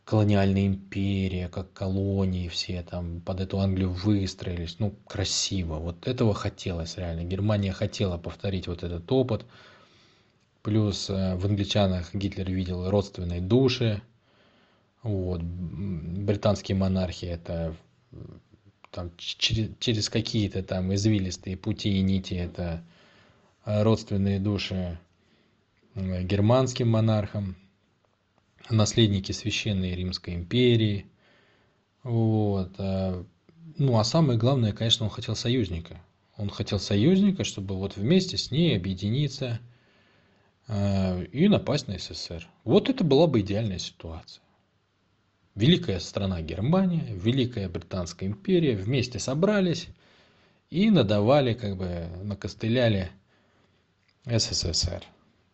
колониальная 0.09 0.65
империя, 0.65 1.49
как 1.49 1.71
колонии 1.71 2.47
все 2.47 2.81
там 2.81 3.21
под 3.21 3.41
эту 3.41 3.59
Англию 3.59 3.91
выстроились. 3.91 4.79
Ну, 4.79 4.95
красиво. 5.05 5.75
Вот 5.75 6.07
этого 6.07 6.33
хотелось 6.33 6.97
реально. 6.97 7.25
Германия 7.25 7.71
хотела 7.71 8.17
повторить 8.17 8.65
вот 8.65 8.81
этот 8.81 9.11
опыт. 9.11 9.45
Плюс 10.63 11.11
э, 11.11 11.35
в 11.35 11.45
англичанах 11.45 12.15
Гитлер 12.15 12.49
видел 12.49 12.89
родственные 12.89 13.39
души. 13.39 14.01
Вот. 15.03 15.43
Британские 15.43 16.75
монархи 16.75 17.25
это 17.25 17.75
там, 18.89 19.11
через, 19.15 19.69
через 19.77 20.09
какие-то 20.09 20.63
там 20.63 20.91
извилистые 20.91 21.55
пути 21.55 21.99
и 21.99 22.01
нити 22.01 22.33
это 22.33 22.83
родственные 23.63 24.39
души 24.39 24.97
германским 25.93 26.89
монархам, 26.89 27.57
наследники 28.69 29.31
Священной 29.31 29.95
Римской 29.95 30.35
империи. 30.35 31.05
Вот. 32.03 32.71
А, 32.77 33.25
ну, 33.77 33.97
а 33.97 34.03
самое 34.03 34.37
главное, 34.37 34.73
конечно, 34.73 35.05
он 35.05 35.11
хотел 35.11 35.35
союзника. 35.35 35.99
Он 36.37 36.49
хотел 36.49 36.79
союзника, 36.79 37.43
чтобы 37.43 37.75
вот 37.75 37.97
вместе 37.97 38.37
с 38.37 38.51
ней 38.51 38.77
объединиться 38.77 39.59
а, 40.67 41.21
и 41.21 41.47
напасть 41.47 41.87
на 41.87 41.97
СССР. 41.97 42.47
Вот 42.63 42.89
это 42.89 43.03
была 43.03 43.27
бы 43.27 43.41
идеальная 43.41 43.79
ситуация. 43.79 44.43
Великая 45.55 45.99
страна 45.99 46.41
Германия, 46.41 47.05
Великая 47.09 47.67
Британская 47.67 48.27
империя 48.27 48.75
вместе 48.75 49.19
собрались 49.19 49.87
и 50.69 50.89
надавали, 50.89 51.53
как 51.53 51.75
бы 51.75 52.07
накостыляли 52.23 53.11
СССР. 54.25 55.03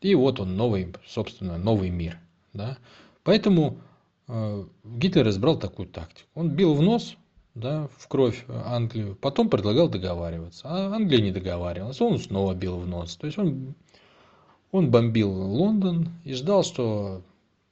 И 0.02 0.14
вот 0.14 0.40
он 0.40 0.56
новый, 0.56 0.94
собственно, 1.08 1.58
новый 1.58 1.90
мир. 1.90 2.20
Да? 2.54 2.78
Поэтому 3.26 3.80
э, 4.28 4.64
Гитлер 4.84 5.28
избрал 5.28 5.60
такую 5.60 5.90
тактику. 5.90 6.30
Он 6.36 6.50
бил 6.52 6.76
в 6.76 6.82
нос, 6.82 7.18
да, 7.56 7.90
в 7.98 8.08
кровь 8.08 8.46
Англию, 8.48 9.16
потом 9.16 9.50
предлагал 9.50 9.90
договариваться. 9.90 10.68
А 10.70 10.96
Англия 10.96 11.22
не 11.22 11.32
договаривалась, 11.32 12.00
он 12.00 12.20
снова 12.20 12.54
бил 12.54 12.78
в 12.78 12.88
нос. 12.88 13.18
То 13.18 13.26
есть 13.26 13.38
он, 13.38 13.74
он 14.72 14.92
бомбил 14.92 15.30
Лондон 15.30 16.10
и 16.24 16.34
ждал, 16.34 16.64
что 16.64 17.24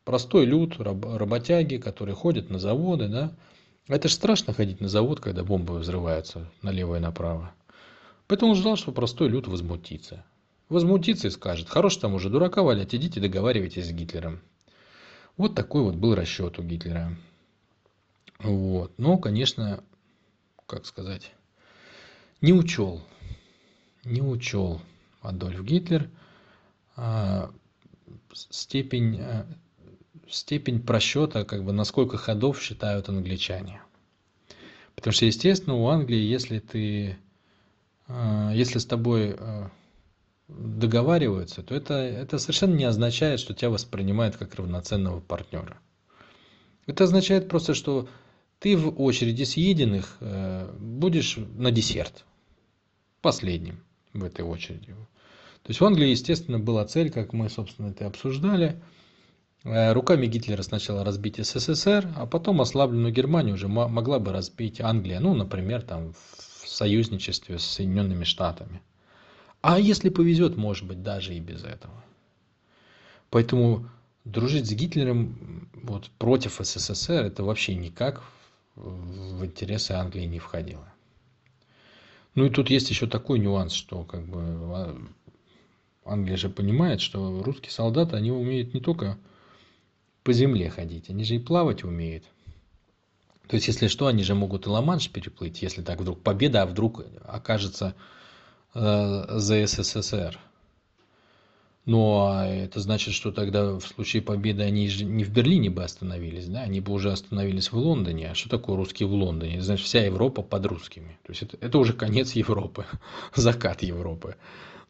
простой 0.04 0.46
люд, 0.46 0.80
работяги, 0.80 1.78
которые 1.78 2.16
ходят 2.16 2.50
на 2.50 2.60
заводы, 2.60 3.08
да, 3.08 3.32
это 3.88 4.08
же 4.08 4.16
страшно 4.16 4.54
ходить 4.54 4.82
на 4.82 4.88
завод, 4.88 5.20
когда 5.20 5.44
бомбы 5.44 5.78
взрываются 5.78 6.50
налево 6.62 6.96
и 6.96 7.00
направо. 7.00 7.54
Поэтому 8.28 8.52
он 8.52 8.58
ждал, 8.58 8.76
что 8.76 8.92
простой 8.92 9.30
люд 9.30 9.48
возмутится 9.48 10.26
возмутится 10.70 11.28
и 11.28 11.32
скажет, 11.32 11.70
хорош 11.70 11.98
там 11.98 12.16
уже 12.16 12.30
дурака 12.30 12.64
валять, 12.64 12.96
идите 12.96 13.20
договаривайтесь 13.20 13.88
с 13.88 13.92
Гитлером. 13.92 14.42
Вот 15.38 15.56
такой 15.56 15.84
вот 15.84 15.96
был 15.96 16.16
расчет 16.16 16.60
у 16.60 16.64
Гитлера. 16.64 17.16
Вот. 18.40 18.98
Но, 18.98 19.18
конечно, 19.18 19.84
как 20.68 20.86
сказать, 20.86 21.32
не 22.42 22.54
учел, 22.54 23.02
не 24.04 24.22
учел 24.22 24.82
Адольф 25.22 25.64
Гитлер 25.64 26.10
а, 26.96 27.52
степень, 28.34 29.20
а, 29.22 29.48
степень 30.30 30.82
просчета, 30.82 31.46
как 31.46 31.64
бы 31.64 31.72
на 31.72 31.84
сколько 31.84 32.18
ходов 32.18 32.62
считают 32.62 33.10
англичане. 33.10 33.82
Потому 34.96 35.14
что, 35.14 35.26
естественно, 35.26 35.76
у 35.76 35.88
Англии, 35.88 36.20
если 36.20 36.60
ты, 36.60 37.18
а, 38.08 38.52
если 38.54 38.78
с 38.78 38.86
тобой 38.86 39.36
а, 39.38 39.72
договариваются, 40.58 41.64
то 41.64 41.76
это, 41.76 41.94
это 41.94 42.38
совершенно 42.38 42.76
не 42.76 42.86
означает, 42.86 43.40
что 43.40 43.54
тебя 43.54 43.70
воспринимают 43.70 44.38
как 44.38 44.56
равноценного 44.56 45.20
партнера. 45.20 45.78
Это 46.86 47.06
означает 47.06 47.48
просто, 47.48 47.74
что 47.74 48.08
ты 48.60 48.78
в 48.78 49.02
очереди 49.02 49.44
съеденных 49.44 50.18
э, 50.20 50.74
будешь 50.80 51.38
на 51.38 51.72
десерт, 51.72 52.26
последним 53.22 53.84
в 54.14 54.24
этой 54.24 54.46
очереди. 54.46 54.94
То 55.64 55.70
есть 55.70 55.80
в 55.80 55.86
Англии, 55.86 56.10
естественно, 56.10 56.60
была 56.60 56.86
цель, 56.86 57.10
как 57.10 57.34
мы, 57.34 57.50
собственно, 57.50 57.88
это 57.88 58.06
обсуждали, 58.06 58.82
э, 59.64 59.94
руками 59.94 60.28
Гитлера 60.28 60.62
сначала 60.62 61.04
разбить 61.04 61.38
СССР, 61.38 62.14
а 62.16 62.26
потом 62.26 62.62
ослабленную 62.62 63.14
Германию 63.14 63.56
уже 63.56 63.68
могла 63.68 64.20
бы 64.20 64.32
разбить 64.32 64.82
Англия, 64.82 65.20
ну, 65.20 65.34
например, 65.34 65.82
там 65.82 66.14
в 66.14 66.68
союзничестве 66.68 67.60
с 67.60 67.64
Соединенными 67.64 68.24
Штатами. 68.24 68.82
А 69.64 69.80
если 69.80 70.10
повезет, 70.10 70.58
может 70.58 70.86
быть, 70.86 71.04
даже 71.04 71.34
и 71.34 71.40
без 71.40 71.64
этого. 71.64 72.04
Поэтому 73.30 73.90
дружить 74.26 74.68
с 74.68 74.74
Гитлером 74.74 75.70
вот, 75.74 76.10
против 76.20 76.60
СССР 76.62 77.24
это 77.24 77.46
вообще 77.46 77.74
никак 77.74 78.22
в 78.76 79.46
интересы 79.46 79.94
Англии 79.94 80.26
не 80.26 80.40
входило. 80.40 80.86
Ну 82.36 82.46
и 82.46 82.50
тут 82.50 82.70
есть 82.70 82.90
еще 82.90 83.08
такой 83.08 83.40
нюанс, 83.40 83.72
что 83.72 84.04
как 84.04 84.26
бы 84.26 84.42
а, 84.42 85.02
Англия 86.04 86.36
же 86.36 86.50
понимает, 86.50 87.00
что 87.00 87.42
русские 87.42 87.72
солдаты, 87.72 88.18
они 88.18 88.32
умеют 88.32 88.74
не 88.74 88.82
только 88.82 89.18
по 90.26 90.34
земле 90.34 90.70
ходить, 90.70 91.10
они 91.10 91.24
же 91.24 91.36
и 91.36 91.40
плавать 91.40 91.86
умеют. 91.86 92.26
То 93.48 93.56
есть, 93.56 93.68
если 93.68 93.88
что, 93.88 94.08
они 94.08 94.24
же 94.24 94.36
могут 94.36 94.66
и 94.66 94.70
Ла-Манш 94.70 95.10
переплыть, 95.10 95.62
если 95.62 95.82
так 95.82 96.02
вдруг 96.02 96.22
победа, 96.22 96.64
а 96.64 96.66
вдруг 96.66 97.06
окажется 97.24 97.96
за 98.74 99.68
СССР. 99.68 100.40
Но 101.86 102.46
это 102.46 102.80
значит, 102.80 103.14
что 103.14 103.32
тогда 103.32 103.74
в 103.74 103.82
случае 103.82 104.22
победы 104.22 104.64
они 104.64 104.88
же 104.88 105.04
не 105.04 105.26
в 105.26 105.32
Берлине 105.32 105.70
бы 105.70 105.84
остановились, 105.84 106.48
да, 106.48 106.62
они 106.62 106.80
бы 106.80 106.94
уже 106.94 107.12
остановились 107.12 107.74
в 107.74 107.78
Лондоне. 107.78 108.32
А 108.32 108.36
что 108.36 108.50
такое 108.50 108.78
русские 108.78 109.08
в 109.10 109.14
Лондоне? 109.14 109.62
Значит, 109.62 109.86
вся 109.86 110.06
Европа 110.06 110.42
под 110.44 110.66
русскими. 110.66 111.18
То 111.24 111.32
есть 111.32 111.44
это, 111.44 111.58
это 111.60 111.78
уже 111.78 111.94
конец 111.94 112.34
Европы, 112.34 112.86
закат 113.36 113.84
Европы. 113.84 114.38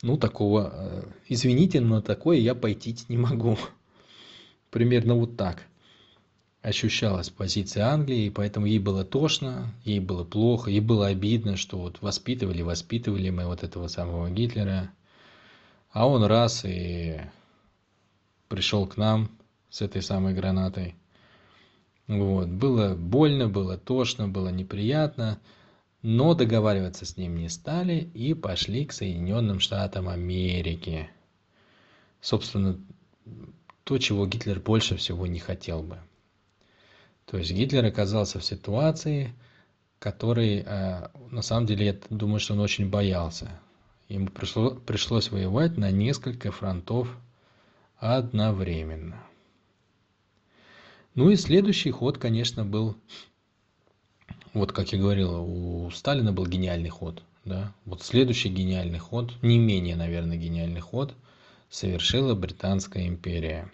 Ну, 0.04 0.18
такого, 0.18 0.72
э, 0.74 1.04
извините, 1.30 1.80
но 1.82 2.02
такое 2.02 2.38
я 2.38 2.54
пойти 2.54 2.96
не 3.08 3.18
могу. 3.18 3.58
Примерно 4.70 5.16
вот 5.16 5.36
так 5.36 5.64
ощущалась 6.64 7.30
позиция 7.30 7.88
Англии, 7.88 8.26
и 8.26 8.30
поэтому 8.30 8.66
ей 8.66 8.80
было 8.80 9.04
тошно, 9.04 9.74
ей 9.84 10.00
было 10.00 10.24
плохо, 10.24 10.72
ей 10.72 10.80
было 10.80 11.08
обидно, 11.08 11.58
что 11.58 11.78
вот 11.78 12.02
воспитывали, 12.02 12.62
воспитывали 12.62 13.30
мы 13.30 13.46
вот 13.46 13.64
этого 13.64 13.90
самого 13.90 14.30
Гитлера, 14.30 14.90
а 15.92 16.08
он 16.08 16.24
раз 16.24 16.64
и 16.64 17.20
пришел 18.48 18.88
к 18.88 18.96
нам 18.96 19.30
с 19.70 19.82
этой 19.82 20.02
самой 20.02 20.34
гранатой. 20.34 20.96
Вот. 22.08 22.48
Было 22.48 22.96
больно, 22.96 23.50
было 23.50 23.78
тошно, 23.78 24.30
было 24.30 24.48
неприятно, 24.48 25.40
но 26.02 26.34
договариваться 26.34 27.06
с 27.06 27.18
ним 27.18 27.36
не 27.36 27.50
стали 27.50 28.10
и 28.14 28.34
пошли 28.34 28.86
к 28.86 28.94
Соединенным 28.94 29.60
Штатам 29.60 30.08
Америки. 30.08 31.10
Собственно, 32.22 32.80
то, 33.84 33.98
чего 33.98 34.26
Гитлер 34.26 34.62
больше 34.62 34.96
всего 34.96 35.28
не 35.28 35.40
хотел 35.40 35.84
бы. 35.84 36.00
То 37.26 37.38
есть 37.38 37.52
Гитлер 37.52 37.86
оказался 37.86 38.40
в 38.40 38.46
ситуации, 38.46 39.34
которой, 40.00 40.64
э, 40.66 41.08
на 41.32 41.42
самом 41.42 41.66
деле, 41.66 41.86
я 41.86 41.98
думаю, 42.10 42.40
что 42.40 42.54
он 42.54 42.60
очень 42.60 42.90
боялся. 42.90 43.60
Ему 44.10 44.28
пришло, 44.28 44.72
пришлось 44.72 45.32
воевать 45.32 45.78
на 45.78 45.90
несколько 45.92 46.52
фронтов 46.52 47.08
одновременно. 47.98 49.24
Ну 51.16 51.30
и 51.30 51.36
следующий 51.36 51.92
ход, 51.92 52.18
конечно, 52.18 52.66
был, 52.66 52.98
вот 54.54 54.72
как 54.72 54.92
я 54.92 55.00
говорил, 55.00 55.44
у 55.44 55.90
Сталина 55.92 56.34
был 56.34 56.46
гениальный 56.48 56.90
ход. 56.90 57.24
Да? 57.46 57.74
Вот 57.86 58.04
следующий 58.04 58.50
гениальный 58.50 59.00
ход, 59.00 59.32
не 59.42 59.58
менее, 59.58 59.96
наверное, 59.96 60.38
гениальный 60.38 60.82
ход, 60.82 61.14
совершила 61.70 62.36
Британская 62.36 63.08
империя. 63.08 63.72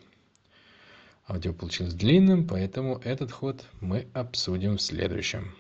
Аудио 1.30 1.54
получилось 1.54 1.94
длинным, 1.94 2.48
поэтому 2.48 3.00
этот 3.04 3.32
ход 3.32 3.63
мы 3.82 4.08
обсудим 4.13 4.78
в 4.78 4.82
следующем. 4.82 5.54